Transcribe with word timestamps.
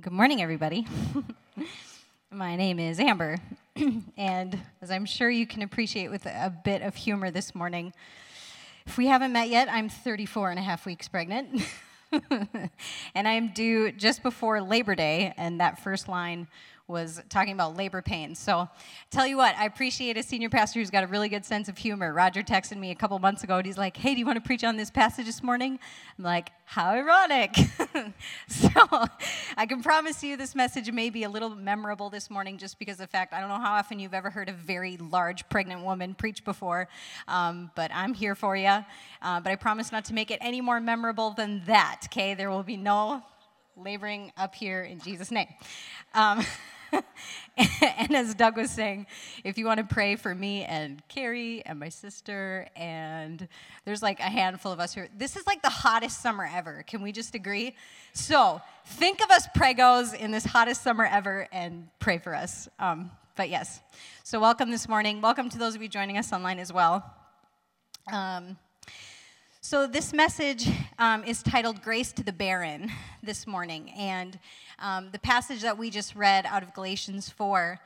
Good 0.00 0.14
morning, 0.14 0.40
everybody. 0.40 0.86
My 2.30 2.56
name 2.56 2.78
is 2.78 2.98
Amber, 2.98 3.36
and 4.16 4.58
as 4.80 4.90
I'm 4.90 5.04
sure 5.04 5.28
you 5.28 5.46
can 5.46 5.60
appreciate 5.60 6.08
with 6.08 6.24
a 6.24 6.50
bit 6.64 6.80
of 6.80 6.96
humor 6.96 7.30
this 7.30 7.54
morning, 7.54 7.92
if 8.86 8.96
we 8.96 9.08
haven't 9.08 9.34
met 9.34 9.50
yet, 9.50 9.68
I'm 9.70 9.90
34 9.90 10.48
and 10.48 10.58
a 10.58 10.62
half 10.62 10.86
weeks 10.86 11.08
pregnant. 11.08 11.62
and 12.30 13.28
I 13.28 13.32
am 13.32 13.52
due 13.52 13.92
just 13.92 14.22
before 14.22 14.62
Labor 14.62 14.94
Day, 14.94 15.34
and 15.36 15.60
that 15.60 15.78
first 15.78 16.08
line 16.08 16.48
was 16.88 17.22
talking 17.28 17.52
about 17.52 17.76
labor 17.76 18.02
pains. 18.02 18.38
So, 18.38 18.68
tell 19.10 19.26
you 19.26 19.36
what, 19.36 19.56
I 19.56 19.66
appreciate 19.66 20.16
a 20.16 20.22
senior 20.22 20.48
pastor 20.48 20.80
who's 20.80 20.90
got 20.90 21.04
a 21.04 21.06
really 21.06 21.28
good 21.28 21.44
sense 21.44 21.68
of 21.68 21.78
humor. 21.78 22.12
Roger 22.12 22.42
texted 22.42 22.76
me 22.76 22.90
a 22.90 22.94
couple 22.94 23.18
months 23.18 23.44
ago, 23.44 23.56
and 23.56 23.66
he's 23.66 23.78
like, 23.78 23.96
"Hey, 23.96 24.14
do 24.14 24.20
you 24.20 24.26
want 24.26 24.36
to 24.36 24.40
preach 24.42 24.64
on 24.64 24.76
this 24.76 24.90
passage 24.90 25.26
this 25.26 25.42
morning?" 25.42 25.78
I'm 26.18 26.24
like, 26.24 26.50
"How 26.64 26.90
ironic!" 26.90 27.54
so, 28.48 28.68
I 29.56 29.66
can 29.66 29.82
promise 29.82 30.22
you 30.22 30.36
this 30.36 30.54
message 30.54 30.90
may 30.90 31.10
be 31.10 31.24
a 31.24 31.28
little 31.28 31.50
memorable 31.50 32.10
this 32.10 32.30
morning, 32.30 32.58
just 32.58 32.78
because 32.78 32.94
of 32.94 33.00
the 33.00 33.06
fact 33.06 33.32
I 33.32 33.40
don't 33.40 33.48
know 33.48 33.60
how 33.60 33.74
often 33.74 33.98
you've 33.98 34.14
ever 34.14 34.30
heard 34.30 34.48
a 34.48 34.52
very 34.52 34.96
large 34.96 35.48
pregnant 35.48 35.84
woman 35.84 36.14
preach 36.14 36.44
before, 36.44 36.88
um, 37.28 37.70
but 37.74 37.90
I'm 37.94 38.14
here 38.14 38.34
for 38.34 38.56
you. 38.56 38.84
Uh, 39.22 39.40
but 39.40 39.50
I 39.50 39.56
promise 39.56 39.92
not 39.92 40.04
to 40.06 40.14
make 40.14 40.30
it 40.30 40.38
any 40.40 40.60
more 40.60 40.80
memorable 40.80 41.30
than 41.30 41.62
that. 41.66 42.02
Okay, 42.06 42.34
there 42.34 42.50
will 42.50 42.62
be 42.62 42.76
no 42.76 43.22
laboring 43.76 44.32
up 44.36 44.54
here 44.54 44.82
in 44.82 45.00
Jesus' 45.00 45.30
name. 45.30 45.48
Um, 46.14 46.44
and 47.56 48.14
as 48.14 48.34
Doug 48.34 48.56
was 48.56 48.70
saying, 48.70 49.06
if 49.44 49.58
you 49.58 49.64
want 49.64 49.78
to 49.78 49.84
pray 49.84 50.16
for 50.16 50.34
me 50.34 50.64
and 50.64 51.02
Carrie 51.08 51.62
and 51.64 51.78
my 51.78 51.88
sister, 51.88 52.68
and 52.76 53.48
there's 53.84 54.02
like 54.02 54.20
a 54.20 54.24
handful 54.24 54.72
of 54.72 54.80
us 54.80 54.94
here, 54.94 55.08
this 55.16 55.36
is 55.36 55.46
like 55.46 55.62
the 55.62 55.70
hottest 55.70 56.20
summer 56.20 56.48
ever. 56.52 56.84
Can 56.86 57.02
we 57.02 57.12
just 57.12 57.34
agree? 57.34 57.74
So 58.12 58.60
think 58.86 59.22
of 59.22 59.30
us 59.30 59.46
pregos 59.56 60.14
in 60.14 60.30
this 60.30 60.44
hottest 60.44 60.82
summer 60.82 61.04
ever 61.04 61.48
and 61.52 61.88
pray 61.98 62.18
for 62.18 62.34
us. 62.34 62.68
Um, 62.78 63.10
but 63.36 63.48
yes, 63.48 63.80
so 64.22 64.40
welcome 64.40 64.70
this 64.70 64.88
morning. 64.88 65.20
Welcome 65.20 65.48
to 65.50 65.58
those 65.58 65.74
of 65.74 65.82
you 65.82 65.88
joining 65.88 66.18
us 66.18 66.32
online 66.32 66.58
as 66.58 66.72
well. 66.72 67.04
Um, 68.12 68.56
so, 69.64 69.86
this 69.86 70.12
message 70.12 70.68
um, 70.98 71.22
is 71.22 71.40
titled 71.40 71.82
Grace 71.82 72.10
to 72.14 72.24
the 72.24 72.32
Barren 72.32 72.90
this 73.22 73.46
morning. 73.46 73.92
And 73.96 74.36
um, 74.80 75.10
the 75.12 75.20
passage 75.20 75.62
that 75.62 75.78
we 75.78 75.88
just 75.88 76.16
read 76.16 76.46
out 76.46 76.64
of 76.64 76.74
Galatians 76.74 77.28
4, 77.28 77.78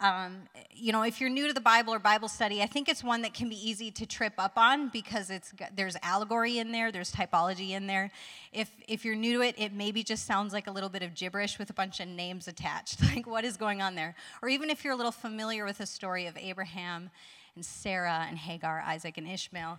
um, 0.00 0.42
you 0.74 0.92
know, 0.92 1.04
if 1.04 1.18
you're 1.18 1.30
new 1.30 1.46
to 1.46 1.54
the 1.54 1.60
Bible 1.60 1.94
or 1.94 1.98
Bible 1.98 2.28
study, 2.28 2.60
I 2.60 2.66
think 2.66 2.90
it's 2.90 3.02
one 3.02 3.22
that 3.22 3.32
can 3.32 3.48
be 3.48 3.56
easy 3.56 3.90
to 3.92 4.04
trip 4.04 4.34
up 4.36 4.58
on 4.58 4.90
because 4.90 5.30
it's 5.30 5.54
there's 5.74 5.96
allegory 6.02 6.58
in 6.58 6.70
there, 6.70 6.92
there's 6.92 7.10
typology 7.10 7.70
in 7.70 7.86
there. 7.86 8.10
If 8.52 8.70
if 8.86 9.02
you're 9.02 9.16
new 9.16 9.38
to 9.38 9.40
it, 9.40 9.54
it 9.56 9.72
maybe 9.72 10.02
just 10.02 10.26
sounds 10.26 10.52
like 10.52 10.66
a 10.66 10.70
little 10.70 10.90
bit 10.90 11.02
of 11.02 11.14
gibberish 11.14 11.58
with 11.58 11.70
a 11.70 11.72
bunch 11.72 11.98
of 11.98 12.08
names 12.08 12.46
attached. 12.46 12.98
Like 13.16 13.26
what 13.26 13.46
is 13.46 13.56
going 13.56 13.80
on 13.80 13.94
there? 13.94 14.14
Or 14.42 14.50
even 14.50 14.68
if 14.68 14.84
you're 14.84 14.92
a 14.92 14.96
little 14.96 15.12
familiar 15.12 15.64
with 15.64 15.78
the 15.78 15.86
story 15.86 16.26
of 16.26 16.36
Abraham 16.36 17.08
and 17.56 17.64
Sarah 17.64 18.26
and 18.28 18.36
Hagar, 18.36 18.82
Isaac 18.86 19.16
and 19.16 19.26
Ishmael, 19.26 19.78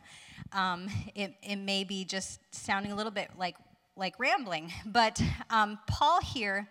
um, 0.51 0.87
it, 1.15 1.33
it 1.43 1.57
may 1.57 1.83
be 1.83 2.03
just 2.03 2.39
sounding 2.53 2.91
a 2.91 2.95
little 2.95 3.11
bit 3.11 3.29
like 3.37 3.55
like 3.95 4.19
rambling. 4.19 4.71
But 4.85 5.21
um, 5.49 5.79
Paul 5.87 6.19
here, 6.21 6.67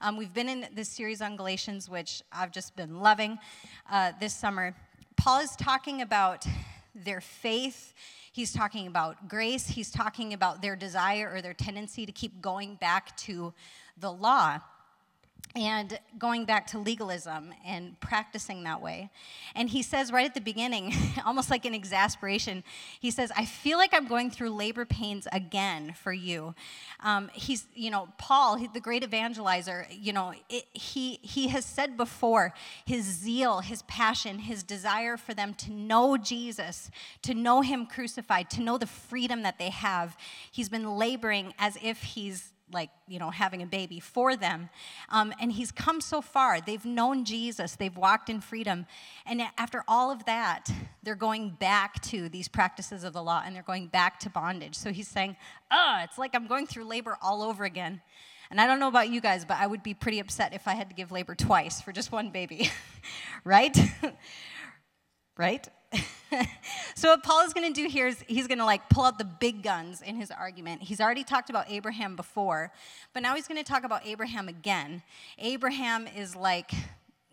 um, 0.00 0.16
we've 0.16 0.34
been 0.34 0.48
in 0.48 0.66
this 0.74 0.88
series 0.88 1.22
on 1.22 1.36
Galatians, 1.36 1.88
which 1.88 2.22
I've 2.32 2.52
just 2.52 2.76
been 2.76 3.00
loving 3.00 3.38
uh, 3.90 4.12
this 4.20 4.34
summer. 4.34 4.74
Paul 5.16 5.40
is 5.40 5.54
talking 5.56 6.02
about 6.02 6.46
their 6.94 7.20
faith. 7.20 7.94
He's 8.32 8.52
talking 8.52 8.86
about 8.86 9.28
grace. 9.28 9.68
He's 9.68 9.90
talking 9.90 10.32
about 10.32 10.62
their 10.62 10.76
desire 10.76 11.30
or 11.32 11.40
their 11.40 11.54
tendency 11.54 12.06
to 12.06 12.12
keep 12.12 12.40
going 12.40 12.76
back 12.76 13.16
to 13.18 13.52
the 13.96 14.12
law 14.12 14.58
and 15.56 15.98
going 16.18 16.44
back 16.44 16.66
to 16.68 16.78
legalism 16.78 17.52
and 17.64 17.98
practicing 18.00 18.64
that 18.64 18.82
way. 18.82 19.10
And 19.54 19.68
he 19.70 19.82
says 19.82 20.12
right 20.12 20.26
at 20.26 20.34
the 20.34 20.40
beginning, 20.40 20.92
almost 21.26 21.50
like 21.50 21.64
an 21.64 21.74
exasperation, 21.74 22.62
he 23.00 23.10
says, 23.10 23.32
I 23.36 23.44
feel 23.44 23.78
like 23.78 23.94
I'm 23.94 24.06
going 24.06 24.30
through 24.30 24.50
labor 24.50 24.84
pains 24.84 25.26
again 25.32 25.94
for 25.94 26.12
you. 26.12 26.54
Um, 27.00 27.30
he's, 27.32 27.66
you 27.74 27.90
know, 27.90 28.08
Paul, 28.18 28.58
the 28.72 28.80
great 28.80 29.02
evangelizer, 29.02 29.86
you 29.90 30.12
know, 30.12 30.34
it, 30.48 30.64
he, 30.72 31.18
he 31.22 31.48
has 31.48 31.64
said 31.64 31.96
before 31.96 32.52
his 32.84 33.04
zeal, 33.04 33.60
his 33.60 33.82
passion, 33.82 34.40
his 34.40 34.62
desire 34.62 35.16
for 35.16 35.34
them 35.34 35.54
to 35.54 35.72
know 35.72 36.16
Jesus, 36.16 36.90
to 37.22 37.34
know 37.34 37.62
him 37.62 37.86
crucified, 37.86 38.50
to 38.50 38.60
know 38.60 38.78
the 38.78 38.86
freedom 38.86 39.42
that 39.42 39.58
they 39.58 39.70
have. 39.70 40.16
He's 40.50 40.68
been 40.68 40.96
laboring 40.96 41.54
as 41.58 41.78
if 41.82 42.02
he's 42.02 42.52
like 42.72 42.90
you 43.06 43.18
know 43.18 43.30
having 43.30 43.62
a 43.62 43.66
baby 43.66 44.00
for 44.00 44.36
them. 44.36 44.68
Um, 45.08 45.32
and 45.40 45.52
he's 45.52 45.70
come 45.70 46.00
so 46.00 46.20
far. 46.20 46.60
They've 46.60 46.84
known 46.84 47.24
jesus. 47.24 47.76
They've 47.76 47.96
walked 47.96 48.28
in 48.28 48.40
freedom. 48.40 48.86
And 49.26 49.42
after 49.56 49.84
all 49.88 50.10
of 50.10 50.24
that 50.26 50.70
they're 51.02 51.14
going 51.14 51.50
back 51.50 52.02
to 52.02 52.28
these 52.28 52.48
practices 52.48 53.04
of 53.04 53.12
the 53.12 53.22
law 53.22 53.42
and 53.44 53.54
they're 53.54 53.62
going 53.62 53.86
back 53.86 54.20
to 54.20 54.30
bondage. 54.30 54.74
So 54.74 54.92
he's 54.92 55.08
saying 55.08 55.36
oh 55.70 56.00
it's 56.02 56.18
like 56.18 56.34
i'm 56.34 56.46
going 56.46 56.66
through 56.66 56.84
labor 56.84 57.16
all 57.22 57.42
over 57.42 57.64
again. 57.64 58.00
And 58.50 58.60
i 58.60 58.66
don't 58.66 58.80
know 58.80 58.88
about 58.88 59.10
you 59.10 59.20
guys 59.20 59.44
but 59.44 59.58
i 59.58 59.66
would 59.66 59.82
be 59.82 59.94
pretty 59.94 60.18
upset 60.20 60.54
if 60.54 60.66
i 60.66 60.74
had 60.74 60.88
to 60.88 60.94
give 60.94 61.12
labor 61.12 61.34
twice 61.34 61.80
for 61.80 61.92
just 61.92 62.12
one 62.12 62.30
baby. 62.30 62.70
Right? 63.44 63.76
Right 65.36 65.68
so 66.94 67.10
what 67.10 67.22
Paul 67.22 67.44
is 67.44 67.52
going 67.52 67.72
to 67.72 67.80
do 67.82 67.88
here 67.88 68.06
is 68.06 68.24
he's 68.26 68.46
going 68.46 68.58
to 68.58 68.64
like 68.64 68.88
pull 68.88 69.04
out 69.04 69.18
the 69.18 69.24
big 69.24 69.62
guns 69.62 70.02
in 70.02 70.16
his 70.16 70.30
argument. 70.30 70.82
He's 70.82 71.00
already 71.00 71.24
talked 71.24 71.50
about 71.50 71.70
Abraham 71.70 72.16
before, 72.16 72.72
but 73.12 73.22
now 73.22 73.34
he's 73.34 73.48
going 73.48 73.62
to 73.62 73.68
talk 73.68 73.84
about 73.84 74.06
Abraham 74.06 74.48
again. 74.48 75.02
Abraham 75.38 76.06
is 76.06 76.36
like 76.36 76.70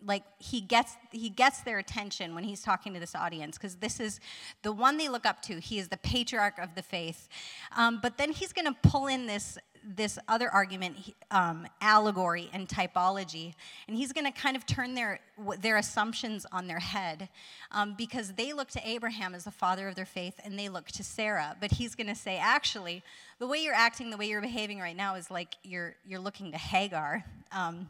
like 0.04 0.24
he 0.38 0.60
gets 0.60 0.92
he 1.10 1.30
gets 1.30 1.60
their 1.60 1.78
attention 1.78 2.34
when 2.34 2.44
he's 2.44 2.62
talking 2.62 2.92
to 2.94 3.00
this 3.00 3.14
audience 3.14 3.56
because 3.56 3.76
this 3.76 3.98
is 3.98 4.20
the 4.62 4.72
one 4.72 4.98
they 4.98 5.08
look 5.08 5.24
up 5.24 5.40
to 5.40 5.58
he 5.58 5.78
is 5.78 5.88
the 5.88 5.96
patriarch 5.96 6.58
of 6.58 6.74
the 6.74 6.82
faith 6.82 7.28
um, 7.76 7.98
but 8.02 8.18
then 8.18 8.30
he's 8.30 8.52
going 8.52 8.66
to 8.66 8.76
pull 8.88 9.06
in 9.06 9.26
this 9.26 9.56
this 9.94 10.18
other 10.26 10.50
argument, 10.50 10.96
um, 11.30 11.66
allegory 11.80 12.50
and 12.52 12.68
typology, 12.68 13.54
and 13.86 13.96
he's 13.96 14.12
going 14.12 14.24
to 14.24 14.32
kind 14.32 14.56
of 14.56 14.66
turn 14.66 14.94
their 14.94 15.20
their 15.60 15.76
assumptions 15.76 16.46
on 16.50 16.66
their 16.66 16.78
head, 16.78 17.28
um, 17.70 17.94
because 17.96 18.32
they 18.32 18.52
look 18.52 18.68
to 18.70 18.80
Abraham 18.88 19.34
as 19.34 19.44
the 19.44 19.50
father 19.50 19.86
of 19.86 19.94
their 19.94 20.06
faith, 20.06 20.34
and 20.44 20.58
they 20.58 20.68
look 20.68 20.86
to 20.88 21.04
Sarah. 21.04 21.56
But 21.60 21.72
he's 21.72 21.94
going 21.94 22.08
to 22.08 22.14
say, 22.14 22.38
actually, 22.38 23.02
the 23.38 23.46
way 23.46 23.58
you're 23.58 23.74
acting, 23.74 24.10
the 24.10 24.16
way 24.16 24.26
you're 24.26 24.40
behaving 24.40 24.80
right 24.80 24.96
now, 24.96 25.14
is 25.14 25.30
like 25.30 25.54
you're 25.62 25.94
you're 26.04 26.20
looking 26.20 26.52
to 26.52 26.58
Hagar, 26.58 27.24
um, 27.52 27.88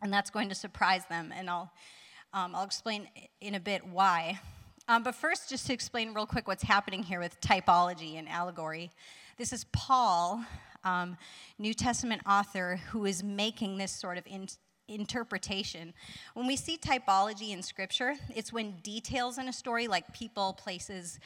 and 0.00 0.12
that's 0.12 0.30
going 0.30 0.48
to 0.48 0.54
surprise 0.54 1.04
them. 1.10 1.32
And 1.36 1.50
I'll 1.50 1.70
um, 2.32 2.54
I'll 2.54 2.64
explain 2.64 3.08
in 3.40 3.54
a 3.54 3.60
bit 3.60 3.86
why. 3.86 4.40
Um, 4.88 5.02
but 5.02 5.14
first, 5.14 5.50
just 5.50 5.66
to 5.66 5.74
explain 5.74 6.14
real 6.14 6.26
quick 6.26 6.48
what's 6.48 6.62
happening 6.62 7.02
here 7.02 7.20
with 7.20 7.38
typology 7.42 8.18
and 8.18 8.26
allegory. 8.28 8.90
This 9.36 9.52
is 9.52 9.64
Paul 9.72 10.44
um, 10.84 11.16
New 11.58 11.74
Testament 11.74 12.22
author 12.26 12.80
who 12.90 13.04
is 13.04 13.22
making 13.22 13.78
this 13.78 13.92
sort 13.92 14.18
of 14.18 14.26
in, 14.26 14.48
interpretation. 14.88 15.92
When 16.34 16.46
we 16.46 16.56
see 16.56 16.78
typology 16.78 17.50
in 17.50 17.62
Scripture, 17.62 18.14
it's 18.34 18.52
when 18.52 18.76
details 18.82 19.38
in 19.38 19.48
a 19.48 19.52
story, 19.52 19.86
like 19.86 20.12
people, 20.12 20.54
places, 20.54 21.20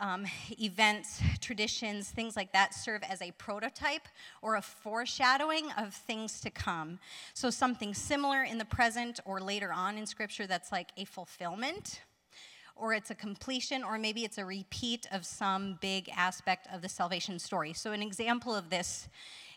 um, 0.00 0.26
events, 0.60 1.20
traditions, 1.40 2.10
things 2.10 2.36
like 2.36 2.52
that, 2.52 2.72
serve 2.72 3.02
as 3.02 3.20
a 3.20 3.32
prototype 3.32 4.08
or 4.42 4.56
a 4.56 4.62
foreshadowing 4.62 5.70
of 5.76 5.92
things 5.92 6.40
to 6.40 6.50
come. 6.50 6.98
So, 7.34 7.50
something 7.50 7.94
similar 7.94 8.44
in 8.44 8.58
the 8.58 8.64
present 8.64 9.20
or 9.24 9.40
later 9.40 9.72
on 9.72 9.98
in 9.98 10.06
Scripture 10.06 10.46
that's 10.46 10.70
like 10.72 10.90
a 10.96 11.04
fulfillment 11.04 12.00
or 12.78 12.94
it's 12.94 13.10
a 13.10 13.14
completion, 13.14 13.82
or 13.82 13.98
maybe 13.98 14.24
it's 14.24 14.38
a 14.38 14.44
repeat 14.44 15.06
of 15.12 15.26
some 15.26 15.78
big 15.80 16.08
aspect 16.16 16.68
of 16.72 16.82
the 16.82 16.88
salvation 16.88 17.38
story. 17.38 17.72
So, 17.72 17.92
an 17.92 18.02
example 18.02 18.54
of 18.54 18.70
this 18.70 19.08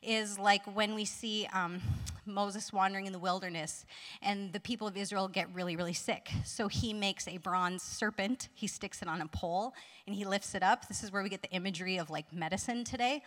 is 0.02 0.40
like 0.40 0.64
when 0.76 0.96
we 0.96 1.06
see 1.06 1.48
um, 1.54 1.80
Moses 2.26 2.74
wandering 2.74 3.06
in 3.06 3.14
the 3.14 3.20
wilderness 3.20 3.86
and 4.22 4.52
the 4.52 4.60
people 4.60 4.88
of 4.88 4.98
Israel 4.98 5.28
get 5.28 5.48
really, 5.54 5.76
really 5.76 5.94
sick. 5.94 6.32
So 6.44 6.68
he 6.68 6.94
makes 6.94 7.28
a 7.28 7.38
bronze 7.38 7.84
serpent, 7.84 8.50
he 8.54 8.68
sticks 8.68 9.02
it 9.02 9.08
on 9.08 9.22
a 9.22 9.28
pole, 9.28 9.74
and 10.08 10.16
he 10.16 10.26
lifts 10.26 10.56
it 10.56 10.64
up. 10.64 10.88
This 10.88 11.04
is 11.04 11.12
where 11.12 11.22
we 11.22 11.30
get 11.30 11.42
the 11.42 11.52
imagery 11.52 11.98
of 11.98 12.10
like 12.10 12.32
medicine 12.34 12.84
today. 12.84 13.22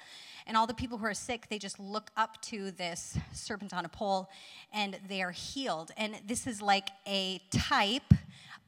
And 0.46 0.56
all 0.56 0.66
the 0.66 0.74
people 0.74 0.98
who 0.98 1.06
are 1.06 1.14
sick, 1.14 1.46
they 1.48 1.58
just 1.58 1.78
look 1.78 2.10
up 2.16 2.40
to 2.42 2.70
this 2.72 3.16
serpent 3.32 3.72
on 3.72 3.84
a 3.84 3.88
pole 3.88 4.28
and 4.72 4.98
they 5.08 5.22
are 5.22 5.30
healed. 5.30 5.90
And 5.96 6.20
this 6.26 6.46
is 6.46 6.60
like 6.60 6.88
a 7.06 7.40
type 7.50 8.12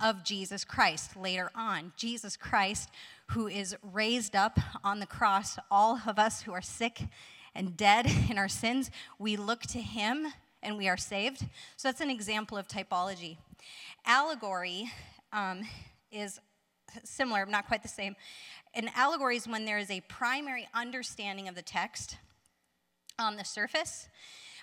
of 0.00 0.24
Jesus 0.24 0.64
Christ 0.64 1.16
later 1.16 1.50
on. 1.54 1.92
Jesus 1.96 2.36
Christ, 2.36 2.90
who 3.28 3.46
is 3.46 3.76
raised 3.82 4.36
up 4.36 4.58
on 4.84 5.00
the 5.00 5.06
cross, 5.06 5.58
all 5.70 6.00
of 6.06 6.18
us 6.18 6.42
who 6.42 6.52
are 6.52 6.62
sick 6.62 7.02
and 7.54 7.76
dead 7.76 8.06
in 8.30 8.38
our 8.38 8.48
sins, 8.48 8.90
we 9.18 9.36
look 9.36 9.62
to 9.62 9.80
him 9.80 10.28
and 10.62 10.76
we 10.76 10.88
are 10.88 10.96
saved. 10.96 11.40
So 11.76 11.88
that's 11.88 12.00
an 12.00 12.10
example 12.10 12.58
of 12.58 12.68
typology. 12.68 13.36
Allegory 14.04 14.90
um, 15.32 15.62
is 16.10 16.40
similar, 17.04 17.46
not 17.46 17.66
quite 17.66 17.82
the 17.82 17.88
same. 17.88 18.16
An 18.74 18.90
allegory 18.94 19.36
is 19.36 19.48
when 19.48 19.64
there 19.64 19.78
is 19.78 19.90
a 19.90 20.00
primary 20.02 20.68
understanding 20.74 21.48
of 21.48 21.54
the 21.54 21.62
text 21.62 22.16
on 23.18 23.36
the 23.36 23.44
surface 23.44 24.08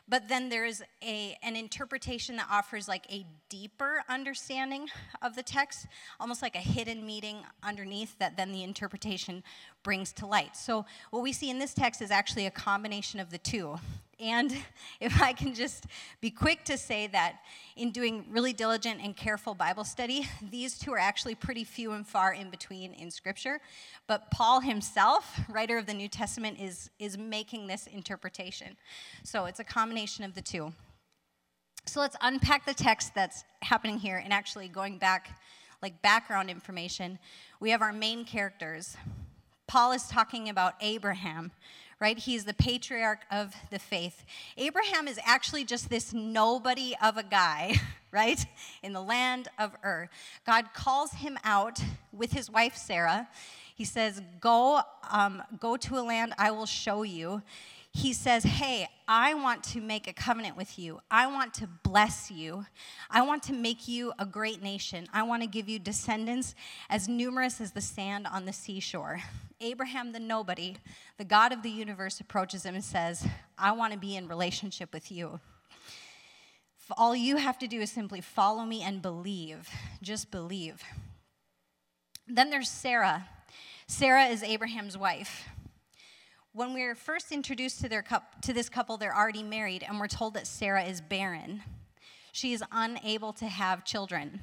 But 0.07 0.27
then 0.27 0.49
there's 0.49 0.81
a, 1.01 1.37
an 1.43 1.55
interpretation 1.55 2.35
that 2.35 2.47
offers 2.51 2.87
like 2.87 3.05
a 3.11 3.25
deeper 3.47 4.03
understanding 4.09 4.87
of 5.21 5.35
the 5.35 5.43
text, 5.43 5.87
almost 6.19 6.41
like 6.41 6.55
a 6.55 6.59
hidden 6.59 7.05
meaning 7.05 7.37
underneath 7.63 8.17
that 8.19 8.35
then 8.35 8.51
the 8.51 8.63
interpretation 8.63 9.43
brings 9.81 10.11
to 10.13 10.27
light. 10.27 10.57
So, 10.57 10.85
what 11.11 11.23
we 11.23 11.31
see 11.31 11.49
in 11.49 11.57
this 11.57 11.73
text 11.73 12.01
is 12.01 12.11
actually 12.11 12.45
a 12.47 12.51
combination 12.51 13.19
of 13.19 13.29
the 13.29 13.37
two. 13.37 13.79
And 14.23 14.55
if 15.01 15.21
I 15.21 15.33
can 15.33 15.53
just 15.53 15.85
be 16.21 16.31
quick 16.31 16.63
to 16.65 16.77
say 16.77 17.07
that 17.07 17.39
in 17.75 17.91
doing 17.91 18.25
really 18.31 18.53
diligent 18.53 19.01
and 19.03 19.15
careful 19.15 19.53
Bible 19.53 19.83
study, 19.83 20.27
these 20.51 20.79
two 20.79 20.93
are 20.93 20.99
actually 20.99 21.35
pretty 21.35 21.65
few 21.65 21.91
and 21.91 22.07
far 22.07 22.33
in 22.33 22.49
between 22.49 22.93
in 22.93 23.11
Scripture. 23.11 23.59
But 24.07 24.31
Paul 24.31 24.61
himself, 24.61 25.39
writer 25.49 25.77
of 25.77 25.85
the 25.85 25.93
New 25.93 26.07
Testament, 26.07 26.59
is, 26.59 26.89
is 26.99 27.17
making 27.17 27.67
this 27.67 27.87
interpretation. 27.87 28.77
So 29.23 29.45
it's 29.45 29.59
a 29.59 29.65
combination 29.65 30.23
of 30.23 30.33
the 30.33 30.41
two. 30.41 30.73
So 31.85 31.99
let's 31.99 32.15
unpack 32.21 32.65
the 32.65 32.73
text 32.73 33.13
that's 33.13 33.43
happening 33.61 33.99
here 33.99 34.21
and 34.23 34.31
actually 34.31 34.69
going 34.69 34.97
back, 34.99 35.37
like 35.81 36.01
background 36.01 36.49
information. 36.49 37.19
We 37.59 37.71
have 37.71 37.81
our 37.81 37.91
main 37.91 38.23
characters. 38.23 38.95
Paul 39.67 39.91
is 39.91 40.03
talking 40.07 40.47
about 40.47 40.75
Abraham, 40.79 41.51
right? 41.99 42.17
He's 42.17 42.45
the 42.45 42.53
patriarch 42.53 43.21
of 43.31 43.53
the 43.69 43.79
faith. 43.79 44.25
Abraham 44.57 45.07
is 45.07 45.19
actually 45.23 45.63
just 45.63 45.89
this 45.89 46.13
nobody 46.13 46.95
of 47.01 47.17
a 47.17 47.23
guy, 47.23 47.75
right? 48.11 48.45
In 48.81 48.93
the 48.93 49.01
land 49.01 49.47
of 49.57 49.75
Ur. 49.83 50.09
God 50.45 50.73
calls 50.73 51.13
him 51.13 51.37
out 51.43 51.79
with 52.11 52.31
his 52.31 52.49
wife 52.49 52.75
Sarah. 52.75 53.27
He 53.75 53.85
says, 53.85 54.21
Go, 54.39 54.81
um, 55.09 55.41
go 55.59 55.77
to 55.77 55.97
a 55.97 56.03
land 56.03 56.33
I 56.37 56.51
will 56.51 56.65
show 56.65 57.03
you 57.03 57.41
he 57.93 58.11
says, 58.11 58.43
Hey, 58.43 58.87
I 59.07 59.35
want 59.35 59.63
to 59.65 59.81
make 59.81 60.07
a 60.07 60.13
covenant 60.13 60.57
with 60.57 60.79
you. 60.79 60.99
I 61.11 61.27
want 61.27 61.53
to 61.55 61.67
bless 61.83 62.31
you. 62.31 62.65
I 63.09 63.21
want 63.21 63.43
to 63.43 63.53
make 63.53 63.87
you 63.87 64.11
a 64.17 64.25
great 64.25 64.63
nation. 64.63 65.07
I 65.13 65.21
want 65.23 65.43
to 65.43 65.47
give 65.47 65.69
you 65.69 65.77
descendants 65.77 66.55
as 66.89 67.07
numerous 67.07 67.61
as 67.61 67.71
the 67.71 67.81
sand 67.81 68.25
on 68.25 68.45
the 68.45 68.53
seashore. 68.53 69.21
Abraham, 69.61 70.11
the 70.11 70.19
nobody, 70.19 70.77
the 71.17 71.23
God 71.23 71.53
of 71.53 71.61
the 71.61 71.69
universe, 71.69 72.19
approaches 72.19 72.65
him 72.65 72.73
and 72.73 72.83
says, 72.83 73.27
I 73.57 73.71
want 73.73 73.93
to 73.93 73.99
be 73.99 74.15
in 74.15 74.27
relationship 74.27 74.91
with 74.91 75.11
you. 75.11 75.39
All 76.97 77.15
you 77.15 77.37
have 77.37 77.59
to 77.59 77.67
do 77.67 77.79
is 77.79 77.91
simply 77.91 78.21
follow 78.21 78.65
me 78.65 78.81
and 78.81 79.01
believe. 79.01 79.69
Just 80.01 80.31
believe. 80.31 80.83
Then 82.27 82.49
there's 82.49 82.69
Sarah. 82.69 83.27
Sarah 83.87 84.25
is 84.25 84.43
Abraham's 84.43 84.97
wife. 84.97 85.47
When 86.55 86.75
we're 86.75 86.93
first 86.93 87.31
introduced 87.31 87.81
to, 87.81 87.89
their 87.89 88.05
to 88.43 88.53
this 88.53 88.69
couple, 88.69 88.97
they're 88.97 89.15
already 89.15 89.41
married, 89.41 89.83
and 89.87 89.99
we're 89.99 90.07
told 90.07 90.35
that 90.35 90.45
Sarah 90.45 90.83
is 90.83 91.01
barren. 91.01 91.63
She 92.31 92.53
is 92.53 92.63
unable 92.71 93.33
to 93.33 93.47
have 93.47 93.83
children. 93.83 94.39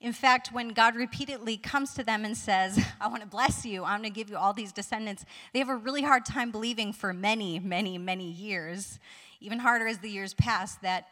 In 0.00 0.12
fact, 0.12 0.52
when 0.52 0.68
God 0.68 0.94
repeatedly 0.94 1.56
comes 1.56 1.94
to 1.94 2.04
them 2.04 2.24
and 2.24 2.36
says, 2.36 2.78
I 3.00 3.08
want 3.08 3.22
to 3.22 3.28
bless 3.28 3.66
you, 3.66 3.82
I'm 3.82 4.00
going 4.00 4.12
to 4.12 4.14
give 4.14 4.30
you 4.30 4.36
all 4.36 4.52
these 4.52 4.70
descendants, 4.70 5.24
they 5.52 5.58
have 5.58 5.68
a 5.68 5.74
really 5.74 6.02
hard 6.02 6.24
time 6.24 6.52
believing 6.52 6.92
for 6.92 7.12
many, 7.12 7.58
many, 7.58 7.98
many 7.98 8.30
years, 8.30 9.00
even 9.40 9.58
harder 9.58 9.88
as 9.88 9.98
the 9.98 10.08
years 10.08 10.32
pass, 10.32 10.76
that 10.76 11.08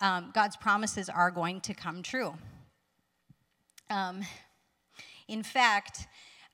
um, 0.00 0.30
God's 0.32 0.56
promises 0.56 1.10
are 1.10 1.30
going 1.30 1.60
to 1.60 1.74
come 1.74 2.02
true. 2.02 2.32
Um, 3.90 4.22
in 5.28 5.42
fact, 5.42 6.06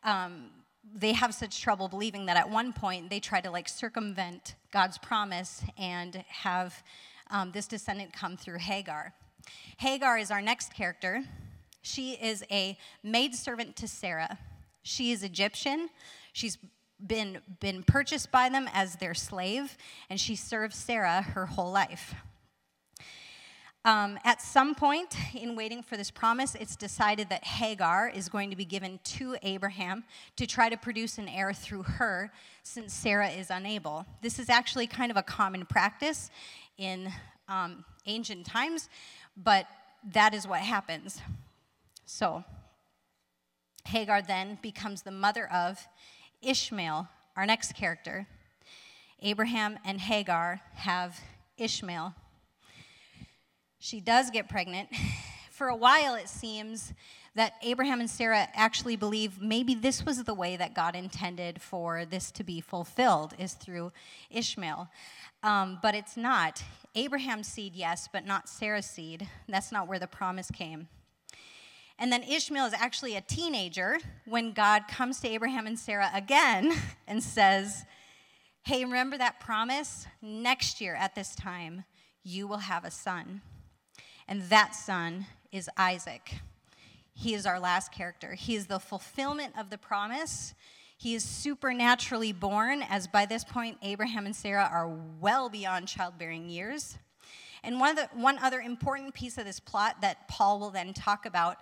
um, 0.03 0.51
they 0.93 1.13
have 1.13 1.35
such 1.35 1.61
trouble 1.61 1.89
believing 1.89 2.27
that 2.27 2.37
at 2.37 2.49
one 2.49 2.73
point 2.73 3.11
they 3.11 3.21
try 3.21 3.41
to 3.41 3.51
like 3.51 3.69
circumvent 3.69 4.55
God's 4.73 4.99
promise 4.99 5.63
and 5.79 6.25
have 6.29 6.83
um, 7.31 7.53
this 7.53 7.67
descendant 7.67 8.13
come 8.13 8.37
through 8.37 8.59
Hagar. 8.59 9.13
Hagar 9.79 10.19
is 10.19 10.31
our 10.31 10.43
next 10.43 10.75
character. 10.75 11.23
She 11.83 12.13
is 12.13 12.45
a 12.51 12.79
maidservant 13.03 13.77
to 13.77 13.89
Sarah. 13.89 14.39
She 14.83 15.13
is 15.13 15.23
Egyptian. 15.23 15.89
She's 16.33 16.59
been, 17.05 17.39
been 17.61 17.83
purchased 17.83 18.31
by 18.31 18.49
them 18.49 18.69
as 18.73 18.97
their 18.97 19.15
slave, 19.15 19.77
and 20.09 20.19
she 20.21 20.37
serves 20.37 20.77
Sarah 20.77 21.23
her 21.23 21.47
whole 21.47 21.71
life. 21.71 22.15
Um, 23.87 24.19
at 24.25 24.41
some 24.41 24.75
point 24.75 25.15
in 25.35 25.57
waiting 25.57 25.83
for 25.83 25.99
this 25.99 26.11
promise, 26.11 26.55
it's 26.55 26.75
decided 26.75 27.29
that 27.29 27.45
Hagar 27.45 28.09
is 28.09 28.31
going 28.31 28.49
to 28.49 28.57
be 28.57 28.65
given 28.65 28.99
to 29.05 29.37
Abraham 29.43 30.05
to 30.37 30.47
try 30.47 30.71
to 30.71 30.77
produce 30.79 31.19
an 31.19 31.29
heir 31.29 31.53
through 31.53 31.83
her, 31.83 32.33
since 32.63 32.95
Sarah 32.95 33.29
is 33.29 33.51
unable. 33.51 34.07
This 34.23 34.39
is 34.39 34.49
actually 34.49 34.87
kind 34.87 35.11
of 35.11 35.19
a 35.19 35.23
common 35.23 35.67
practice 35.67 36.31
in 36.79 37.13
um, 37.47 37.85
ancient 38.07 38.47
times, 38.47 38.89
but 39.37 39.67
that 40.13 40.33
is 40.33 40.49
what 40.49 40.61
happens. 40.61 41.21
So, 42.07 42.43
Hagar 43.85 44.23
then 44.23 44.59
becomes 44.63 45.03
the 45.03 45.11
mother 45.11 45.47
of 45.53 45.87
Ishmael, 46.41 47.07
our 47.37 47.45
next 47.45 47.75
character. 47.75 48.27
Abraham 49.21 49.79
and 49.85 50.01
Hagar 50.01 50.63
have 50.73 51.21
Ishmael 51.59 52.15
she 53.85 54.01
does 54.01 54.31
get 54.31 54.49
pregnant. 54.49 54.89
For 55.51 55.69
a 55.69 55.77
while, 55.77 56.15
it 56.15 56.31
seems 56.31 56.95
that 57.35 57.53
Abraham 57.63 58.01
and 58.01 58.09
Sarah 58.09 58.49
actually 58.55 58.97
believe 58.97 59.43
maybe 59.43 59.75
this 59.75 60.07
was 60.07 60.25
the 60.25 60.33
way 60.33 60.57
that 60.57 60.75
God 60.75 60.97
intended 60.97 61.61
for 61.61 62.05
this 62.05 62.31
to 62.33 62.45
be 62.45 62.61
fulfilled, 62.61 63.35
is 63.39 63.55
through 63.55 63.93
Ishmael. 64.31 64.89
Um, 65.43 65.79
but 65.83 65.95
it's 65.95 66.17
not. 66.17 66.63
Abraham's 66.95 67.47
seed, 67.47 67.75
yes, 67.75 68.09
but 68.13 68.25
not 68.25 68.49
Sarah's 68.49 68.87
seed. 68.87 69.29
That's 69.49 69.71
not 69.71 69.87
where 69.87 69.99
the 69.99 70.07
promise 70.07 70.51
came. 70.51 70.89
And 71.99 72.11
then 72.11 72.23
Ishmael 72.23 72.67
is 72.67 72.75
actually 72.75 73.17
a 73.17 73.21
teenager 73.21 73.99
when 74.25 74.53
God 74.53 74.89
comes 74.89 75.21
to 75.21 75.29
Abraham 75.29 75.67
and 75.67 75.79
Sarah 75.79 76.11
again 76.15 76.73
and 77.07 77.23
says, 77.23 77.85
Hey, 78.63 78.85
remember 78.85 79.19
that 79.19 79.41
promise? 79.41 80.07
Next 80.23 80.81
year 80.81 80.95
at 80.95 81.15
this 81.15 81.35
time, 81.35 81.85
you 82.23 82.49
will 82.49 82.59
have 82.59 82.85
a 82.85 82.91
son. 82.91 83.43
And 84.29 84.43
that 84.45 84.75
son 84.75 85.27
is 85.53 85.69
Isaac. 85.77 86.37
He 87.13 87.35
is 87.35 87.47
our 87.47 87.61
last 87.61 87.93
character. 87.93 88.35
He 88.35 88.57
is 88.57 88.67
the 88.67 88.81
fulfillment 88.81 89.55
of 89.59 89.71
the 89.71 89.79
promise. 89.79 90.55
He 90.97 91.15
is 91.15 91.23
supernaturally 91.23 92.33
born, 92.33 92.83
as 92.83 93.07
by 93.07 93.27
this 93.27 93.45
point, 93.45 93.79
Abraham 93.83 94.27
and 94.27 94.35
Sarah 94.35 94.69
are 94.71 94.89
well 95.21 95.49
beyond 95.49 95.87
childbearing 95.87 96.49
years. 96.49 96.99
And 97.63 97.81
one, 97.81 97.97
the, 97.97 98.09
one 98.15 98.39
other 98.39 98.61
important 98.61 99.15
piece 99.15 99.39
of 99.39 99.45
this 99.45 99.61
plot 99.61 100.01
that 100.03 100.29
Paul 100.29 100.61
will 100.61 100.71
then 100.71 100.93
talk 100.93 101.25
about 101.25 101.59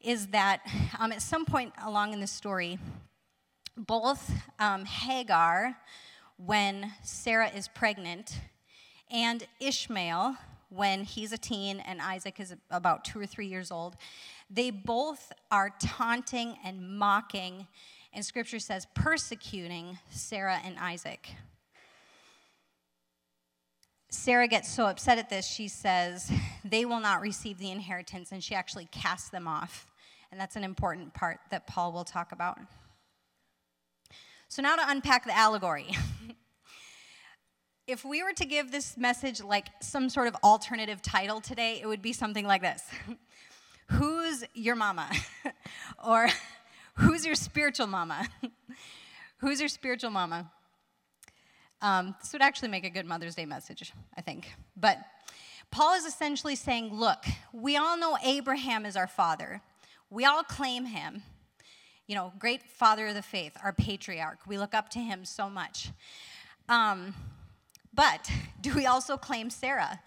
is 0.00 0.28
that 0.28 0.60
um, 0.98 1.12
at 1.12 1.22
some 1.22 1.44
point 1.44 1.72
along 1.84 2.12
in 2.12 2.20
the 2.20 2.26
story, 2.26 2.78
both 3.76 4.30
um, 4.58 4.84
Hagar, 4.84 5.76
when 6.36 6.92
Sarah 7.02 7.50
is 7.50 7.68
pregnant, 7.68 8.40
and 9.10 9.46
Ishmael, 9.60 10.36
when 10.74 11.04
he's 11.04 11.32
a 11.32 11.38
teen 11.38 11.80
and 11.80 12.00
Isaac 12.00 12.40
is 12.40 12.54
about 12.70 13.04
two 13.04 13.20
or 13.20 13.26
three 13.26 13.46
years 13.46 13.70
old. 13.70 13.96
They 14.50 14.70
both 14.70 15.32
are 15.50 15.70
taunting 15.80 16.56
and 16.64 16.98
mocking, 16.98 17.66
and 18.12 18.24
scripture 18.24 18.58
says 18.58 18.86
persecuting 18.94 19.98
Sarah 20.10 20.60
and 20.64 20.78
Isaac. 20.78 21.30
Sarah 24.10 24.46
gets 24.46 24.72
so 24.72 24.86
upset 24.86 25.18
at 25.18 25.28
this, 25.28 25.46
she 25.46 25.66
says, 25.66 26.30
They 26.64 26.84
will 26.84 27.00
not 27.00 27.20
receive 27.20 27.58
the 27.58 27.70
inheritance, 27.70 28.30
and 28.30 28.42
she 28.42 28.54
actually 28.54 28.88
casts 28.92 29.28
them 29.30 29.48
off. 29.48 29.90
And 30.30 30.40
that's 30.40 30.56
an 30.56 30.64
important 30.64 31.14
part 31.14 31.40
that 31.50 31.66
Paul 31.66 31.92
will 31.92 32.04
talk 32.04 32.32
about. 32.32 32.58
So, 34.48 34.62
now 34.62 34.76
to 34.76 34.84
unpack 34.86 35.24
the 35.24 35.36
allegory. 35.36 35.96
if 37.86 38.04
we 38.04 38.22
were 38.22 38.32
to 38.32 38.44
give 38.44 38.72
this 38.72 38.96
message 38.96 39.42
like 39.42 39.66
some 39.80 40.08
sort 40.08 40.28
of 40.28 40.36
alternative 40.42 41.02
title 41.02 41.40
today, 41.40 41.80
it 41.82 41.86
would 41.86 42.02
be 42.02 42.12
something 42.12 42.46
like 42.46 42.62
this 42.62 42.82
Who's 43.88 44.44
your 44.54 44.76
mama? 44.76 45.10
or 46.04 46.28
Who's 46.94 47.26
your 47.26 47.34
spiritual 47.34 47.86
mama? 47.86 48.28
Who's 49.38 49.60
your 49.60 49.68
spiritual 49.68 50.10
mama? 50.10 50.50
Um, 51.82 52.14
this 52.20 52.32
would 52.32 52.40
actually 52.40 52.68
make 52.68 52.84
a 52.84 52.90
good 52.90 53.04
Mother's 53.04 53.34
Day 53.34 53.44
message, 53.44 53.92
I 54.16 54.20
think. 54.20 54.46
But 54.76 54.98
Paul 55.70 55.94
is 55.94 56.04
essentially 56.04 56.54
saying, 56.54 56.94
look, 56.94 57.24
we 57.52 57.76
all 57.76 57.98
know 57.98 58.16
Abraham 58.24 58.86
is 58.86 58.96
our 58.96 59.08
father. 59.08 59.60
We 60.08 60.24
all 60.24 60.44
claim 60.44 60.86
him. 60.86 61.22
You 62.06 62.14
know, 62.14 62.32
great 62.38 62.62
father 62.62 63.08
of 63.08 63.14
the 63.14 63.22
faith, 63.22 63.56
our 63.62 63.72
patriarch. 63.72 64.38
We 64.46 64.56
look 64.56 64.72
up 64.72 64.88
to 64.90 65.00
him 65.00 65.24
so 65.24 65.50
much. 65.50 65.90
Um, 66.68 67.12
but 67.94 68.30
do 68.60 68.74
we 68.74 68.86
also 68.86 69.16
claim 69.16 69.50
Sarah? 69.50 70.00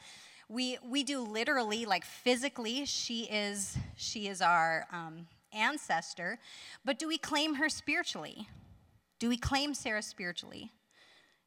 We, 0.50 0.78
we 0.84 1.04
do 1.04 1.20
literally, 1.20 1.86
like 1.86 2.06
physically, 2.06 2.86
she 2.86 3.24
is, 3.24 3.78
she 3.96 4.28
is 4.28 4.42
our 4.42 4.86
um, 4.92 5.28
ancestor, 5.54 6.40
but 6.86 6.98
do 6.98 7.08
we 7.08 7.18
claim 7.18 7.56
her 7.56 7.68
spiritually? 7.68 8.48
Do 9.20 9.30
we 9.30 9.38
claim 9.38 9.74
Sarah 9.74 10.02
spiritually? 10.02 10.72